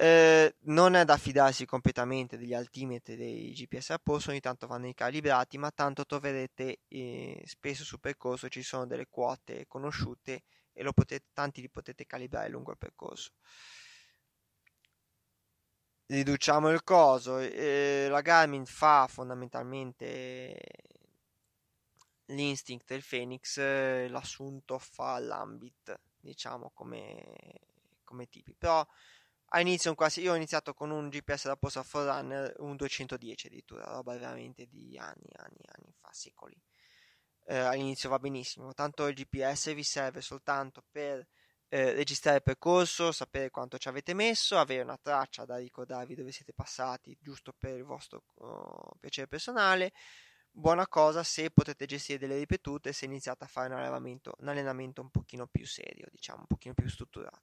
Eh, 0.00 0.54
non 0.66 0.94
è 0.94 1.04
da 1.04 1.16
fidarsi 1.16 1.66
completamente 1.66 2.36
degli 2.36 2.54
altimetri 2.54 3.16
dei 3.16 3.52
GPS 3.52 3.88
da 3.88 3.98
polso, 3.98 4.30
ogni 4.30 4.40
tanto 4.40 4.66
vanno 4.66 4.86
ricalibrati, 4.86 5.58
ma 5.58 5.70
tanto 5.72 6.04
troverete 6.04 6.80
eh, 6.86 7.42
spesso 7.46 7.84
sul 7.84 7.98
percorso 8.00 8.48
ci 8.48 8.62
sono 8.62 8.86
delle 8.86 9.06
quote 9.08 9.66
conosciute 9.66 10.44
e 10.72 10.84
potete, 10.92 11.26
tanti 11.32 11.60
li 11.60 11.70
potete 11.70 12.06
calibrare 12.06 12.48
lungo 12.48 12.70
il 12.70 12.78
percorso 12.78 13.32
riduciamo 16.08 16.70
il 16.70 16.82
coso. 16.84 17.38
Eh, 17.38 18.08
la 18.10 18.20
Garmin 18.20 18.66
fa 18.66 19.06
fondamentalmente 19.08 20.56
l'Instinct 22.26 22.90
e 22.90 22.94
il 22.94 23.04
Phoenix, 23.08 23.56
eh, 23.58 24.08
l'assunto 24.08 24.78
fa 24.78 25.18
l'Ambit, 25.18 25.98
diciamo 26.20 26.70
come, 26.74 27.60
come 28.04 28.28
tipi. 28.28 28.54
Però 28.54 28.86
a 29.50 29.94
quasi, 29.94 30.20
io 30.20 30.32
ho 30.32 30.36
iniziato 30.36 30.74
con 30.74 30.90
un 30.90 31.08
GPS 31.08 31.46
da 31.46 31.56
posta 31.56 31.82
Forerunner, 31.82 32.54
un 32.58 32.76
210 32.76 33.46
addirittura, 33.46 33.84
roba 33.86 34.12
veramente 34.12 34.66
di 34.66 34.98
anni, 34.98 35.30
anni, 35.36 35.62
anni 35.66 35.92
fa, 35.98 36.10
secoli. 36.12 36.60
Eh, 37.46 37.56
all'inizio 37.56 38.10
va 38.10 38.18
benissimo, 38.18 38.74
tanto 38.74 39.06
il 39.06 39.14
GPS 39.14 39.72
vi 39.72 39.82
serve 39.82 40.20
soltanto 40.20 40.84
per 40.90 41.26
eh, 41.68 41.92
registrare 41.92 42.38
il 42.38 42.42
percorso, 42.42 43.12
sapere 43.12 43.50
quanto 43.50 43.78
ci 43.78 43.88
avete 43.88 44.14
messo, 44.14 44.58
avere 44.58 44.82
una 44.82 44.98
traccia 45.00 45.44
da 45.44 45.58
ricordarvi 45.58 46.14
dove 46.14 46.32
siete 46.32 46.52
passati, 46.52 47.16
giusto 47.20 47.52
per 47.56 47.76
il 47.76 47.84
vostro 47.84 48.24
uh, 48.34 48.96
piacere 48.98 49.28
personale. 49.28 49.92
Buona 50.50 50.88
cosa 50.88 51.22
se 51.22 51.50
potete 51.50 51.86
gestire 51.86 52.18
delle 52.18 52.38
ripetute, 52.38 52.92
se 52.92 53.04
iniziate 53.04 53.44
a 53.44 53.46
fare 53.46 53.68
un 53.72 53.78
allenamento, 53.78 54.34
un 54.38 54.48
allenamento 54.48 55.02
un 55.02 55.10
pochino 55.10 55.46
più 55.46 55.66
serio, 55.66 56.06
diciamo, 56.10 56.40
un 56.40 56.46
pochino 56.46 56.74
più 56.74 56.88
strutturato. 56.88 57.42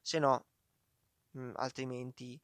Se 0.00 0.18
no, 0.18 0.46
mh, 1.32 1.40
mm, 1.40 1.52
altrimenti, 1.56 2.40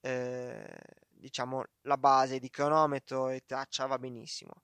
eh, 0.00 0.78
diciamo, 1.08 1.64
la 1.82 1.96
base 1.96 2.38
di 2.38 2.50
cronometro 2.50 3.30
e 3.30 3.42
traccia 3.46 3.86
va 3.86 3.98
benissimo 3.98 4.62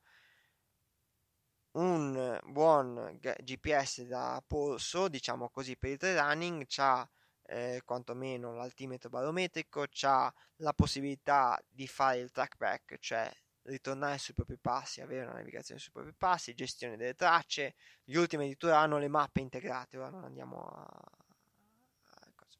un 1.72 2.40
buon 2.46 3.18
GPS 3.20 4.02
da 4.02 4.42
polso, 4.46 5.08
diciamo 5.08 5.48
così, 5.50 5.76
per 5.76 5.90
il 5.90 5.98
trail 5.98 6.18
running, 6.18 6.64
c'ha 6.66 7.08
eh, 7.44 7.82
quantomeno 7.84 8.54
l'altimetro 8.54 9.08
barometrico, 9.08 9.86
c'ha 9.90 10.32
la 10.56 10.72
possibilità 10.72 11.60
di 11.68 11.86
fare 11.86 12.18
il 12.18 12.30
trackback, 12.30 12.98
cioè 12.98 13.30
ritornare 13.62 14.18
sui 14.18 14.34
propri 14.34 14.56
passi, 14.58 15.00
avere 15.00 15.24
una 15.24 15.34
navigazione 15.34 15.80
sui 15.80 15.92
propri 15.92 16.14
passi, 16.14 16.54
gestione 16.54 16.96
delle 16.96 17.14
tracce. 17.14 17.74
Gli 18.04 18.16
ultimi 18.16 18.42
addirittura 18.44 18.78
hanno 18.78 18.98
le 18.98 19.08
mappe 19.08 19.40
integrate, 19.40 19.96
ora 19.98 20.10
non 20.10 20.24
andiamo 20.24 20.66
a... 20.66 20.86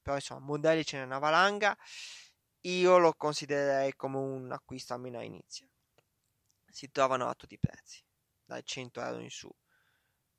Però 0.02 0.14
insomma, 0.16 0.40
modelli 0.40 0.84
ce 0.84 0.98
n'è 0.98 1.04
una 1.04 1.18
valanga. 1.18 1.76
Io 2.62 2.98
lo 2.98 3.14
considererei 3.14 3.94
come 3.96 4.18
un 4.18 4.52
acquisto 4.52 4.94
almeno 4.94 5.18
a 5.18 5.22
inizio. 5.22 5.68
Si 6.68 6.90
trovano 6.90 7.28
a 7.28 7.34
tutti 7.34 7.54
i 7.54 7.58
prezzi 7.58 8.02
dai 8.50 8.64
100 8.64 9.00
euro 9.00 9.20
in 9.20 9.30
su. 9.30 9.48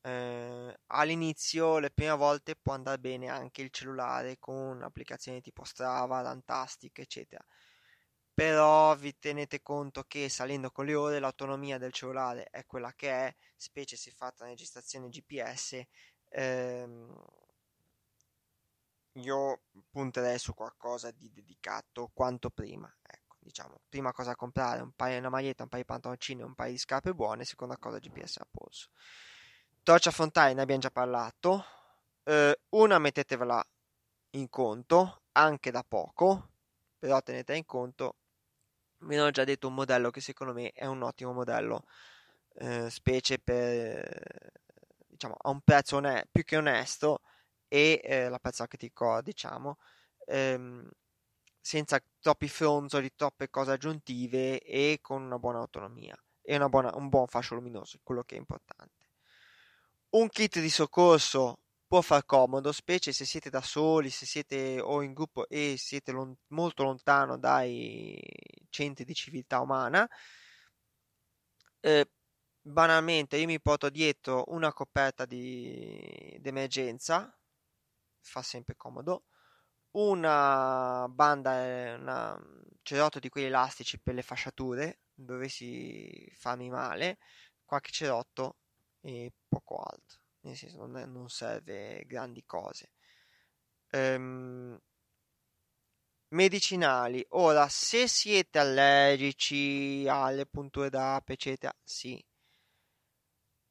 eh, 0.04 0.80
all'inizio, 0.88 1.80
le 1.80 1.91
prime 1.91 2.15
volte 2.15 2.56
può 2.56 2.74
andare 2.74 3.00
bene 3.00 3.30
anche 3.30 3.62
il 3.62 3.69
cellulare 3.71 4.38
con 4.39 4.82
applicazioni 4.84 5.41
tipo 5.41 5.63
Strava, 5.63 6.21
Rantastic, 6.21 7.00
eccetera. 7.00 7.45
Però 8.34 8.95
vi 8.95 9.17
tenete 9.19 9.62
conto 9.62 10.04
che 10.04 10.30
salendo 10.30 10.71
con 10.71 10.86
le 10.86 10.95
ore 10.95 11.19
l'autonomia 11.19 11.78
del 11.78 11.93
cellulare 11.93 12.45
è 12.52 12.65
quella 12.65 12.93
che 12.93 13.10
è, 13.12 13.36
specie 13.56 13.95
se 13.97 14.12
fatta 14.12 14.43
una 14.43 14.52
registrazione 14.54 15.10
GPS. 15.10 15.82
Ehm, 16.30 17.13
io 19.24 19.62
punterei 19.89 20.38
su 20.38 20.54
qualcosa 20.54 21.12
di 21.12 21.32
dedicato 21.32 22.12
quanto 22.13 22.50
prima. 22.50 22.93
Diciamo, 23.52 23.82
prima 23.90 24.14
cosa 24.14 24.34
comprare 24.34 24.82
un 24.82 24.94
paio, 24.94 25.20
una 25.20 25.28
maglietta, 25.28 25.64
un 25.64 25.68
paio 25.68 25.82
di 25.84 25.88
pantaloncini, 25.90 26.42
un 26.42 26.56
paio 26.56 26.72
di 26.72 26.78
scarpe 26.78 27.14
buone, 27.14 27.44
seconda 27.44 27.76
cosa 27.78 28.00
GPS 28.00 28.38
a 28.38 28.48
polso. 28.50 28.88
Torcia 29.84 30.10
frontale 30.10 30.54
ne 30.54 30.62
abbiamo 30.62 30.80
già 30.80 30.90
parlato. 30.90 31.66
Eh, 32.24 32.58
una 32.70 32.98
mettetevela 32.98 33.62
in 34.32 34.48
conto, 34.48 35.24
anche 35.34 35.70
da 35.70 35.84
poco, 35.86 36.52
però 36.98 37.22
tenete 37.22 37.54
in 37.56 37.66
conto. 37.66 38.16
Vi 39.00 39.20
ho 39.20 39.30
già 39.32 39.44
detto 39.44 39.68
un 39.68 39.74
modello 39.74 40.12
che 40.12 40.22
secondo 40.22 40.54
me 40.54 40.72
è 40.72 40.86
un 40.86 41.02
ottimo 41.04 41.34
modello, 41.34 41.84
eh, 42.56 42.90
specie 42.90 43.38
per 43.40 44.52
diciamo 45.08 45.36
a 45.42 45.50
un 45.50 45.60
prezzo 45.62 45.98
one- 45.98 46.26
più 46.32 46.44
che 46.46 46.56
onesto 46.58 47.20
e 47.68 48.00
eh, 48.04 48.30
la 48.30 48.40
prezzo 48.40 48.66
critico, 48.66 49.22
diciamo, 49.22 49.78
ehm, 50.26 50.90
senza 51.62 52.04
troppi 52.19 52.50
fronzoli, 52.50 53.13
troppe 53.15 53.50
cose 53.50 53.71
aggiuntive 53.71 54.60
e 54.60 54.97
con 55.02 55.21
una 55.21 55.38
buona 55.38 55.60
autonomia 55.60 56.15
e 56.41 56.58
buona, 56.67 56.95
un 56.95 57.08
buon 57.08 57.28
fascio 57.28 57.56
luminoso, 57.56 58.00
quello 58.04 58.24
che 58.24 58.36
è 58.36 58.39
importante. 58.39 59.10
Un 60.12 60.28
kit 60.28 60.60
di 60.60 60.69
soccorso 60.69 61.60
può 61.88 62.02
far 62.02 62.26
comodo, 62.26 62.71
specie 62.71 63.12
se 63.13 63.26
siete 63.26 63.50
da 63.50 63.62
soli, 63.62 64.10
se 64.10 64.26
siete 64.26 64.80
o 64.80 65.02
in 65.02 65.13
gruppo 65.13 65.47
e 65.47 65.76
siete 65.78 66.12
lon- 66.12 66.36
molto 66.47 66.84
lontano 66.84 67.38
dai 67.38 68.19
centri 68.69 69.06
di 69.06 69.13
civiltà 69.13 69.62
umana. 69.62 70.08
Eh, 71.80 72.10
banalmente 72.62 73.38
io 73.38 73.45
mi 73.47 73.60
porto 73.62 73.89
dietro 73.89 74.43
una 74.47 74.74
coperta 74.74 75.26
di 75.26 76.38
d'emergenza, 76.39 77.38
fa 78.21 78.41
sempre 78.41 78.76
comodo, 78.76 79.26
una 79.91 81.08
banda, 81.10 81.95
una 81.99 82.39
cerotto 82.82 83.19
di 83.19 83.30
quegli 83.30 83.45
elastici 83.45 83.99
per 83.99 84.13
le 84.15 84.21
fasciature, 84.21 84.99
dovessi 85.13 86.30
farmi 86.36 86.69
male, 86.69 87.17
qualche 87.65 87.91
cerotto 87.91 88.58
e 89.01 89.32
poco 89.47 89.77
altro, 89.77 90.19
nel 90.41 90.56
senso 90.56 90.77
non, 90.77 90.97
è, 90.97 91.06
non 91.06 91.30
serve 91.30 92.04
grandi 92.06 92.43
cose. 92.45 92.91
Ehm, 93.91 94.77
medicinali, 96.30 97.25
ora 97.30 97.67
se 97.69 98.08
siete 98.08 98.60
allergici 98.60 100.06
alle 100.08 100.45
punture 100.45 100.89
d'ape, 100.89 101.34
eccetera, 101.34 101.73
sì. 101.84 102.21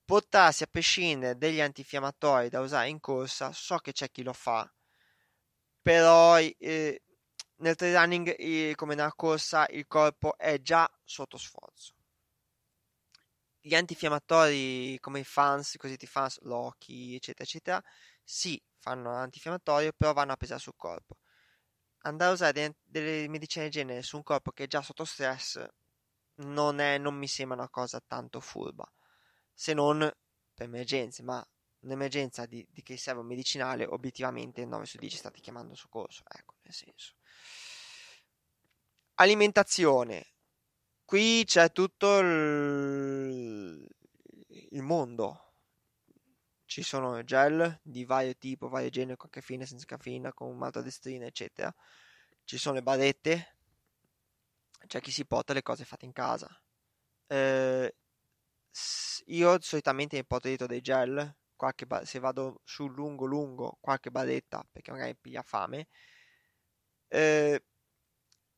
Portarsi 0.05 0.63
a 0.65 0.67
prescindere 0.67 1.39
degli 1.39 1.61
antinfiammatori 1.61 2.49
da 2.49 2.61
usare 2.61 2.89
in 2.89 3.01
corsa, 3.01 3.53
so 3.53 3.79
che 3.79 3.93
c'è 3.93 4.11
chi 4.11 4.23
lo 4.23 4.33
fa, 4.33 4.71
però 5.83 6.39
eh, 6.39 7.03
nel 7.57 7.75
trail 7.77 7.95
running, 7.95 8.35
eh, 8.39 8.75
come 8.77 8.95
nella 8.95 9.13
corsa, 9.15 9.67
il 9.71 9.87
corpo 9.87 10.37
è 10.37 10.61
già 10.61 10.91
sotto 11.05 11.37
sforzo 11.37 11.95
gli 13.61 13.75
antinfiammatori 13.75 14.99
come 15.01 15.21
i 15.21 15.25
fans, 15.25 15.75
i 15.75 15.79
cosiddetti 15.79 16.07
fans, 16.07 16.41
Loki, 16.43 17.15
eccetera, 17.15 17.45
eccetera, 17.45 17.83
sì, 18.23 18.61
fanno 18.79 19.11
antinfiammatorio, 19.15 19.93
però 19.97 20.13
vanno 20.13 20.33
a 20.33 20.37
pesare 20.37 20.61
sul 20.61 20.75
corpo. 20.77 21.19
Andare 22.03 22.31
a 22.31 22.35
usare 22.35 22.53
de- 22.53 22.77
delle 22.83 23.29
medicine 23.29 23.65
del 23.65 23.73
genere 23.73 24.03
su 24.03 24.17
un 24.17 24.23
corpo 24.23 24.53
che 24.53 24.65
è 24.65 24.67
già 24.67 24.83
sotto 24.83 25.05
stress 25.05 25.63
non, 26.37 26.79
è, 26.81 26.99
non 26.99 27.15
mi 27.17 27.29
sembra 27.29 27.59
una 27.59 27.69
cosa 27.69 28.01
tanto 28.07 28.41
furba, 28.41 28.91
se 29.53 29.75
non 29.75 29.99
per 30.55 30.67
emergenze, 30.67 31.23
ma 31.23 31.47
un'emergenza 31.81 32.47
di, 32.47 32.67
di 32.71 32.83
che 32.83 32.97
serve 32.97 33.21
un 33.21 33.27
medicinale, 33.27 33.87
obiettivamente 33.87 34.65
9 34.65 34.85
su 34.87 34.99
10 34.99 35.17
state 35.17 35.41
chiamando 35.41 35.75
soccorso, 35.75 36.23
ecco, 36.29 36.57
nel 36.63 36.75
senso. 36.75 37.15
Alimentazione, 39.15 40.33
qui 41.05 41.45
c'è 41.45 41.73
tutto 41.73 42.19
il, 42.19 43.87
il 44.49 44.83
mondo. 44.83 45.47
Ci 46.65 46.83
sono 46.83 47.23
gel 47.25 47.81
di 47.83 48.05
vario 48.05 48.37
tipo, 48.37 48.69
vario 48.69 48.89
genere, 48.91 49.17
con 49.17 49.29
caffeina, 49.29 49.67
senza 49.67 49.87
caffeina, 49.87 50.33
con 50.33 50.57
maltodestrina, 50.57 51.27
eccetera. 51.27 51.75
Ci 52.45 52.59
sono 52.59 52.77
le 52.77 52.83
barrette. 52.83 53.57
C'è 54.87 55.01
chi 55.01 55.11
si 55.11 55.27
porta 55.27 55.53
le 55.53 55.63
cose 55.63 55.85
fatte 55.85 56.05
in 56.05 56.13
casa. 56.13 56.49
Eh, 57.27 57.95
io 59.27 59.61
solitamente 59.61 60.17
mi 60.17 60.25
porto 60.25 60.49
dietro 60.49 60.67
dei 60.67 60.81
gel. 60.81 61.37
Qualche 61.61 61.85
ba- 61.85 62.07
se 62.07 62.19
vado 62.21 62.63
sul 62.65 62.95
lungo 62.95 63.27
lungo, 63.27 63.77
qualche 63.83 64.11
barretta 64.11 64.67
perché 64.73 64.93
magari 64.93 65.15
piglia 65.15 65.43
fame. 65.43 65.89
Eh, 67.09 67.63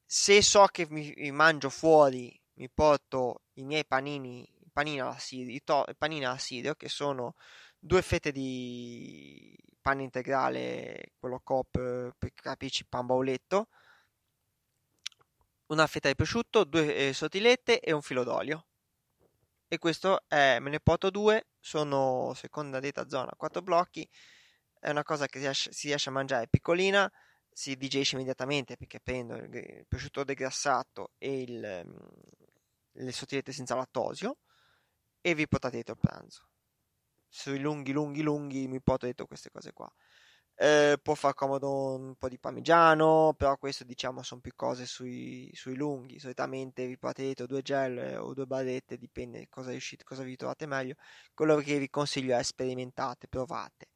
se 0.06 0.40
so 0.40 0.66
che 0.66 0.86
mi 0.88 1.32
mangio 1.32 1.68
fuori 1.68 2.40
mi 2.54 2.70
porto 2.70 3.42
i 3.54 3.64
miei 3.64 3.84
panini, 3.84 4.48
panini 4.72 5.00
all'assidio, 5.00 5.58
to- 5.64 5.84
panini 5.98 6.24
all'assidio 6.24 6.76
che 6.76 6.88
sono 6.88 7.34
due 7.76 8.02
fette 8.02 8.30
di 8.30 9.58
pane 9.80 10.04
integrale, 10.04 11.14
quello 11.18 11.40
Coop 11.42 12.14
per 12.16 12.32
capisci 12.34 12.86
pan 12.86 13.04
bauletto, 13.06 13.66
una 15.66 15.88
fetta 15.88 16.06
di 16.06 16.14
prosciutto, 16.14 16.62
due 16.62 17.08
eh, 17.08 17.12
sottilette 17.12 17.80
e 17.80 17.90
un 17.90 18.02
filo 18.02 18.22
d'olio. 18.22 18.66
E 19.66 19.78
questo 19.78 20.22
è, 20.28 20.60
me 20.60 20.70
ne 20.70 20.78
porto 20.78 21.10
due, 21.10 21.46
sono 21.62 22.34
seconda 22.34 22.80
detta 22.80 23.08
zona, 23.08 23.32
quattro 23.36 23.62
blocchi, 23.62 24.06
è 24.80 24.90
una 24.90 25.04
cosa 25.04 25.26
che 25.26 25.38
si 25.38 25.44
riesce, 25.44 25.72
si 25.72 25.86
riesce 25.86 26.08
a 26.08 26.12
mangiare 26.12 26.48
piccolina, 26.48 27.10
si 27.48 27.76
digerisce 27.76 28.16
immediatamente 28.16 28.76
perché 28.76 28.98
prendo 29.00 29.36
il 29.36 29.84
prosciutto 29.86 30.24
degrassato 30.24 31.12
e 31.18 31.42
il, 31.42 31.82
mm, 31.86 33.02
le 33.04 33.12
sottilette 33.12 33.52
senza 33.52 33.76
lattosio 33.76 34.38
e 35.20 35.34
vi 35.34 35.46
portate 35.46 35.74
dietro 35.76 35.94
il 35.94 36.00
pranzo. 36.00 36.48
Sui 37.28 37.60
lunghi, 37.60 37.92
lunghi, 37.92 38.22
lunghi 38.22 38.66
mi 38.66 38.82
porto 38.82 39.04
dietro 39.06 39.26
queste 39.26 39.50
cose 39.50 39.72
qua. 39.72 39.90
Eh, 40.54 40.98
può 41.02 41.14
far 41.14 41.34
comodo 41.34 41.94
un 41.96 42.14
po' 42.16 42.28
di 42.28 42.38
parmigiano, 42.38 43.34
però 43.36 43.56
questo 43.56 43.84
diciamo 43.84 44.22
sono 44.22 44.40
più 44.40 44.52
cose 44.54 44.86
sui, 44.86 45.50
sui 45.54 45.74
lunghi. 45.74 46.18
Solitamente 46.18 46.86
vi 46.86 46.98
portate 46.98 47.24
dietro 47.24 47.46
due 47.46 47.62
gel 47.62 48.18
o 48.20 48.32
due 48.34 48.46
barrette, 48.46 48.96
dipende 48.96 49.48
cosa 49.48 49.70
riuscite, 49.70 50.04
cosa 50.04 50.22
vi 50.22 50.36
trovate 50.36 50.66
meglio. 50.66 50.94
Quello 51.34 51.56
che 51.56 51.78
vi 51.78 51.90
consiglio 51.90 52.36
è 52.36 52.42
sperimentate, 52.42 53.28
provate. 53.28 53.88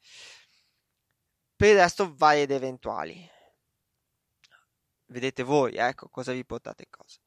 Per 1.54 1.68
il 1.68 1.76
resto, 1.76 2.14
varie 2.14 2.42
ed 2.42 2.50
eventuali 2.50 3.34
vedete 5.06 5.42
voi, 5.42 5.74
ecco, 5.76 6.08
cosa 6.08 6.32
vi 6.32 6.44
portate 6.44 6.86
cosa. 6.90 7.18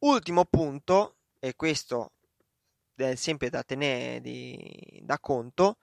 Ultimo 0.00 0.44
punto, 0.44 1.16
e 1.38 1.54
questo 1.54 2.12
è 2.94 3.14
sempre 3.14 3.50
da 3.50 3.62
tenere 3.62 4.20
di, 4.20 5.00
da 5.02 5.18
conto, 5.18 5.78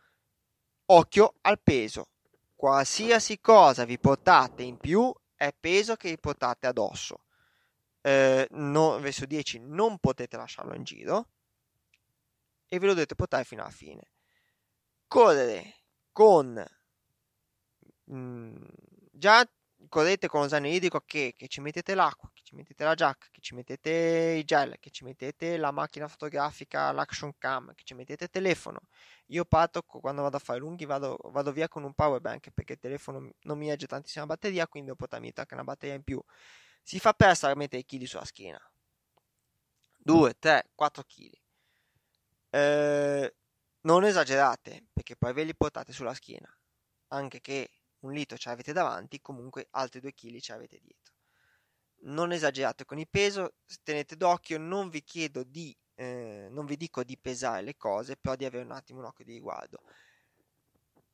occhio 0.86 1.36
al 1.42 1.62
peso. 1.62 2.10
Qualsiasi 2.56 3.40
cosa 3.42 3.86
vi 3.86 4.00
portate 4.00 4.64
in 4.64 4.78
più 4.78 5.14
è 5.36 5.54
peso 5.54 5.96
che 5.96 6.10
vi 6.10 6.18
portate 6.18 6.68
addosso. 6.68 7.26
Eh, 8.02 8.48
9 8.50 9.12
su 9.12 9.26
10 9.26 9.60
non 9.60 10.00
potete 10.00 10.38
lasciarlo 10.38 10.76
in 10.76 10.84
giro 10.84 11.30
e 12.68 12.80
ve 12.80 12.86
lo 12.86 12.94
dovete 12.94 13.16
portare 13.16 13.44
fino 13.44 13.62
alla 13.62 13.72
fine. 13.72 14.12
Correre 15.08 15.84
con 16.12 16.64
mh, 18.06 18.16
mm, 18.16 18.56
già 19.12 19.48
correte 19.90 20.28
con 20.28 20.42
lo 20.42 20.48
zaino 20.48 20.68
idrico 20.68 21.02
che, 21.06 21.34
che, 21.36 21.48
ci 21.48 21.62
mettete 21.62 21.96
l'acqua, 21.96 22.32
mettete 22.56 22.84
la 22.84 22.96
giacca, 22.96 23.28
che 23.30 23.42
ci 23.42 23.54
mettete 23.54 23.90
i 24.38 24.44
gel, 24.44 24.78
che 24.80 24.90
ci 24.90 25.04
mettete 25.04 25.58
la 25.58 25.72
macchina 25.72 26.08
fotografica, 26.08 26.92
l'action 26.92 27.38
cam, 27.38 27.74
che 27.76 27.84
ci 27.84 27.94
mettete 27.94 28.24
il 28.24 28.30
telefono. 28.30 28.80
Io 29.28 29.46
parto 29.46 29.82
quando 29.84 30.22
vado 30.22 30.38
a 30.38 30.40
fare 30.40 30.60
lunghi, 30.60 30.86
vado, 30.86 31.18
vado 31.26 31.52
via 31.52 31.68
con 31.68 31.84
un 31.84 31.94
power 31.94 32.22
bank 32.22 32.52
perché 32.52 32.74
il 32.74 32.80
telefono 32.80 33.32
non 33.42 33.58
mi 33.58 33.70
regge 33.70 33.88
tantissima 33.88 34.26
batteria, 34.26 34.68
quindi 34.68 34.90
devo 34.90 35.00
portarmi 35.00 35.32
anche 35.36 35.54
una 35.54 35.64
batteria 35.64 35.96
in 35.96 36.04
più. 36.04 36.22
Si 36.82 37.00
fa 37.00 37.14
presto 37.14 37.48
a 37.48 37.56
mettere 37.56 37.82
i 37.82 37.86
chili 37.86 38.06
sulla 38.06 38.26
schiena. 38.26 38.62
2, 39.98 40.40
3, 40.40 40.70
4 40.76 41.04
kg. 41.04 41.32
Non 43.82 44.04
esagerate 44.04 44.86
perché 44.94 45.16
poi 45.16 45.34
ve 45.34 45.44
li 45.44 45.56
portate 45.56 45.92
sulla 45.94 46.14
schiena. 46.14 46.52
Anche 47.08 47.42
che 47.42 47.72
un 48.02 48.12
litro 48.14 48.38
ce 48.38 48.50
l'avete 48.50 48.72
davanti, 48.74 49.20
comunque 49.22 49.68
altri 49.72 50.00
2 50.00 50.14
kg 50.14 50.40
ce 50.40 50.52
l'avete 50.54 50.80
dietro. 50.80 51.15
Non 52.06 52.32
esagerate 52.32 52.86
con 52.86 53.00
il 53.00 53.08
peso, 53.10 53.54
tenete 53.84 54.16
d'occhio, 54.16 54.58
non 54.58 54.90
vi 54.90 55.04
chiedo 55.04 55.44
di 55.44 55.76
eh, 55.96 56.48
non 56.52 56.66
vi 56.66 56.78
dico 56.78 57.04
di 57.04 57.18
pesare 57.18 57.62
le 57.62 57.78
cose, 57.78 58.18
però 58.18 58.36
di 58.36 58.46
avere 58.46 58.64
un 58.64 58.72
attimo 58.72 59.00
un 59.00 59.06
occhio 59.06 59.26
di 59.26 59.34
riguardo. 59.34 59.82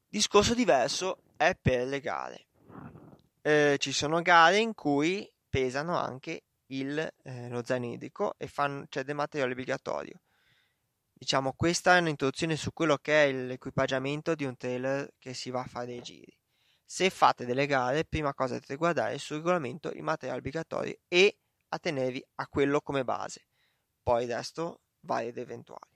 Discorso 0.07 0.53
diverso 0.53 1.21
è 1.37 1.55
per 1.59 1.87
le 1.87 1.99
gare. 1.99 2.47
Eh, 3.41 3.77
ci 3.79 3.91
sono 3.91 4.21
gare 4.21 4.57
in 4.57 4.73
cui 4.73 5.31
pesano 5.49 5.97
anche 5.97 6.43
il, 6.67 6.97
eh, 7.23 7.49
lo 7.49 7.63
zaino 7.63 7.93
idrico 7.93 8.35
e 8.37 8.47
fanno, 8.47 8.85
c'è 8.89 9.03
del 9.03 9.15
materiale 9.15 9.53
obbligatorio. 9.53 10.21
Diciamo, 11.13 11.53
questa 11.53 11.97
è 11.97 11.99
un'introduzione 11.99 12.55
su 12.55 12.73
quello 12.73 12.97
che 12.97 13.25
è 13.25 13.31
l'equipaggiamento 13.31 14.33
di 14.33 14.43
un 14.43 14.57
trailer 14.57 15.13
che 15.19 15.33
si 15.33 15.51
va 15.51 15.61
a 15.61 15.65
fare 15.65 15.85
dei 15.85 16.01
giri. 16.01 16.35
Se 16.93 17.09
fate 17.09 17.45
delle 17.45 17.67
gare, 17.67 18.03
prima 18.03 18.33
cosa 18.33 18.55
dovete 18.55 18.75
guardare 18.75 19.17
sul 19.17 19.37
regolamento 19.37 19.93
i 19.93 20.01
materiali 20.01 20.39
obbligatori 20.39 20.99
e 21.07 21.37
attenervi 21.69 22.21
a 22.35 22.47
quello 22.47 22.81
come 22.81 23.05
base. 23.05 23.47
Poi 24.03 24.25
il 24.25 24.29
resto 24.29 24.81
vari 25.05 25.27
ed 25.27 25.37
eventuali. 25.37 25.89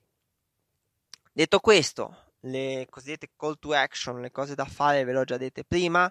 Detto 1.33 1.59
questo, 1.59 2.31
le 2.43 2.87
cosiddette 2.89 3.31
call 3.35 3.59
to 3.59 3.73
action, 3.73 4.21
le 4.21 4.31
cose 4.31 4.55
da 4.55 4.63
fare 4.63 5.03
ve 5.03 5.11
l'ho 5.11 5.25
già 5.25 5.35
dette 5.35 5.65
prima. 5.65 6.09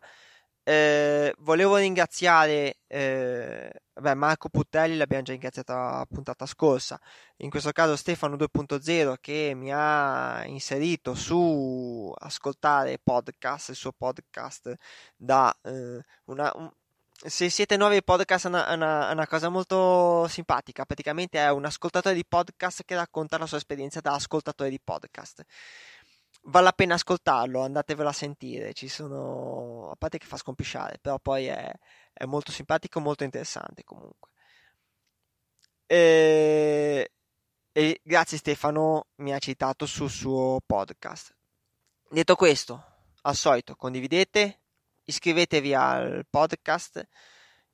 Eh, 0.67 1.35
volevo 1.41 1.77
ringraziare 1.77 2.79
eh, 2.87 3.71
beh, 3.93 4.15
Marco 4.15 4.49
Puttelli, 4.49 4.97
l'abbiamo 4.97 5.23
già 5.23 5.33
ringraziato 5.33 5.75
la 5.75 6.07
puntata 6.09 6.47
scorsa, 6.47 6.99
in 7.39 7.51
questo 7.51 7.71
caso 7.73 7.97
Stefano 7.97 8.37
2.0 8.37 9.17
che 9.21 9.53
mi 9.55 9.71
ha 9.73 10.43
inserito 10.47 11.15
su 11.15 12.11
ascoltare 12.17 12.99
podcast, 13.03 13.69
il 13.69 13.77
suo 13.77 13.93
podcast 13.93 14.75
da 15.17 15.55
eh, 15.65 16.03
una, 16.25 16.51
un, 16.55 16.71
se 17.13 17.51
siete 17.51 17.77
nuovi 17.77 17.97
al 17.97 18.05
podcast 18.05 18.47
è 18.47 18.49
una, 18.49 18.73
una, 18.73 19.13
una, 19.13 19.27
cosa 19.27 19.51
molto 19.51 20.27
simpatica, 20.29 20.87
praticamente 20.87 21.39
è 21.39 21.51
un 21.51 21.67
ascoltatore 21.67 22.15
di 22.15 22.25
podcast 22.27 22.85
che 22.85 22.95
racconta 22.95 23.37
la 23.37 23.47
sua 23.47 23.59
esperienza 23.59 24.01
da 24.01 24.15
ascoltatore 24.15 24.71
di 24.71 24.81
podcast 24.83 25.45
vale 26.45 26.65
la 26.65 26.73
pena 26.73 26.95
ascoltarlo, 26.95 27.63
andatevelo 27.63 28.09
a 28.09 28.13
sentire, 28.13 28.73
ci 28.73 28.89
sono, 28.89 29.91
a 29.91 29.97
parte 29.97 30.19
che 30.19 30.27
fa 30.27 30.37
scompisciare, 30.37 30.99
però 31.01 31.19
poi 31.19 31.47
è, 31.47 31.73
è 32.13 32.25
molto 32.25 32.53
simpatico, 32.53 33.01
molto 33.01 33.25
interessante 33.25 33.85
comunque. 33.85 34.31
E, 35.87 37.13
e 37.73 38.01
grazie 38.03 38.39
Stefano, 38.39 39.09
mi 39.17 39.33
ha 39.33 39.39
citato 39.39 39.87
sul 39.87 40.11
suo 40.11 40.61
podcast. 40.65 41.35
Detto 42.09 42.37
questo, 42.37 42.83
al 43.23 43.37
solito 43.37 43.77
condividete, 43.77 44.61
iscrivetevi 45.05 45.75
al 45.75 46.27
podcast, 46.29 47.07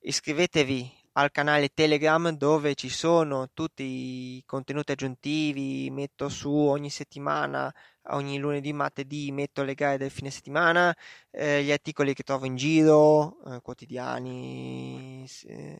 iscrivetevi 0.00 0.99
al 1.12 1.30
canale 1.30 1.70
Telegram 1.74 2.30
dove 2.30 2.74
ci 2.74 2.88
sono 2.88 3.48
tutti 3.52 3.82
i 3.82 4.42
contenuti 4.46 4.92
aggiuntivi, 4.92 5.90
metto 5.90 6.28
su 6.28 6.50
ogni 6.52 6.90
settimana, 6.90 7.72
ogni 8.10 8.38
lunedì, 8.38 8.72
martedì 8.72 9.32
metto 9.32 9.62
le 9.62 9.74
gare 9.74 9.98
del 9.98 10.10
fine 10.10 10.30
settimana, 10.30 10.94
eh, 11.30 11.62
gli 11.64 11.72
articoli 11.72 12.14
che 12.14 12.22
trovo 12.22 12.46
in 12.46 12.56
giro, 12.56 13.38
eh, 13.46 13.60
quotidiani, 13.60 15.26
eh, 15.46 15.78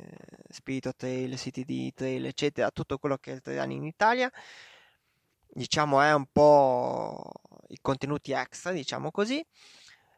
Spirito 0.49 0.93
Trail, 0.95 1.37
CTD 1.37 1.93
Trail, 1.95 2.27
eccetera, 2.27 2.71
tutto 2.71 2.99
quello 2.99 3.17
che 3.19 3.33
è 3.33 3.35
il 3.35 3.41
trail 3.41 3.71
in 3.71 3.85
Italia. 3.85 4.31
Diciamo 5.53 6.01
è 6.01 6.13
un 6.15 6.27
po' 6.31 7.33
i 7.69 7.79
contenuti 7.81 8.33
extra, 8.33 8.73
diciamo 8.73 9.11
così. 9.11 9.45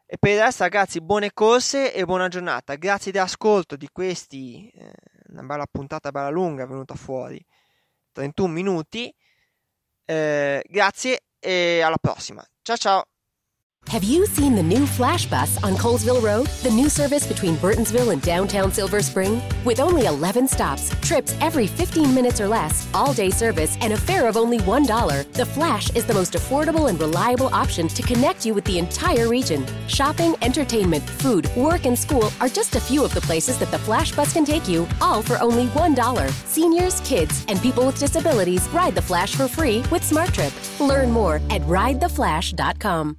E 0.07 0.19
per 0.19 0.33
il 0.33 0.41
resto, 0.41 0.63
ragazzi, 0.63 1.01
buone 1.01 1.33
corse 1.33 1.95
e 1.95 2.05
buona 2.05 2.29
giornata. 2.29 2.75
Grazie 2.75 3.13
dell'ascolto 3.13 3.77
di 3.77 3.89
questi. 3.91 4.69
Eh, 4.75 4.93
una 5.29 5.43
bella 5.43 5.67
puntata, 5.71 6.11
bella 6.11 6.29
lunga, 6.31 6.65
è 6.65 6.67
venuta 6.67 6.95
fuori 6.95 7.45
31 8.13 8.53
minuti. 8.53 9.15
Eh, 10.05 10.63
grazie 10.69 11.21
e 11.39 11.81
alla 11.81 11.99
prossima. 12.01 12.45
Ciao 12.63 12.77
ciao! 12.77 13.12
Have 13.89 14.05
you 14.05 14.25
seen 14.25 14.55
the 14.55 14.63
new 14.63 14.87
Flash 14.87 15.27
Bus 15.27 15.63
on 15.63 15.75
Colesville 15.75 16.23
Road? 16.23 16.47
The 16.63 16.71
new 16.71 16.89
service 16.89 17.27
between 17.27 17.57
Burtonsville 17.57 18.11
and 18.11 18.23
downtown 18.23 18.73
Silver 18.73 19.03
Spring? 19.03 19.43
With 19.67 19.81
only 19.81 20.07
11 20.07 20.49
stops, 20.49 20.89
trips 21.03 21.37
every 21.43 21.67
15 21.67 22.15
minutes 22.15 22.41
or 22.41 22.49
less, 22.49 22.89
all 22.95 23.13
day 23.13 23.29
service, 23.29 23.77
and 23.83 23.93
a 23.93 23.97
fare 23.99 24.27
of 24.29 24.39
only 24.39 24.59
$1, 24.61 25.33
the 25.35 25.45
Flash 25.45 25.91
is 25.91 26.07
the 26.07 26.15
most 26.15 26.33
affordable 26.33 26.89
and 26.89 26.99
reliable 26.99 27.49
option 27.49 27.87
to 27.89 28.03
connect 28.03 28.47
you 28.47 28.55
with 28.55 28.65
the 28.65 28.79
entire 28.79 29.29
region. 29.29 29.67
Shopping, 29.89 30.37
entertainment, 30.41 31.03
food, 31.03 31.55
work, 31.55 31.85
and 31.85 31.99
school 31.99 32.31
are 32.41 32.49
just 32.49 32.75
a 32.77 32.81
few 32.81 33.05
of 33.05 33.13
the 33.13 33.21
places 33.21 33.59
that 33.59 33.71
the 33.71 33.79
Flash 33.81 34.13
Bus 34.13 34.33
can 34.33 34.47
take 34.47 34.67
you, 34.67 34.89
all 35.03 35.21
for 35.21 35.39
only 35.43 35.67
$1. 35.67 36.31
Seniors, 36.47 37.01
kids, 37.01 37.45
and 37.49 37.61
people 37.61 37.85
with 37.85 38.01
disabilities 38.01 38.67
ride 38.71 38.95
the 38.95 39.03
Flash 39.03 39.35
for 39.35 39.49
free 39.49 39.81
with 39.91 40.03
SmartTrip. 40.03 40.81
Learn 40.81 41.11
more 41.11 41.37
at 41.51 41.61
ridetheflash.com. 41.63 43.19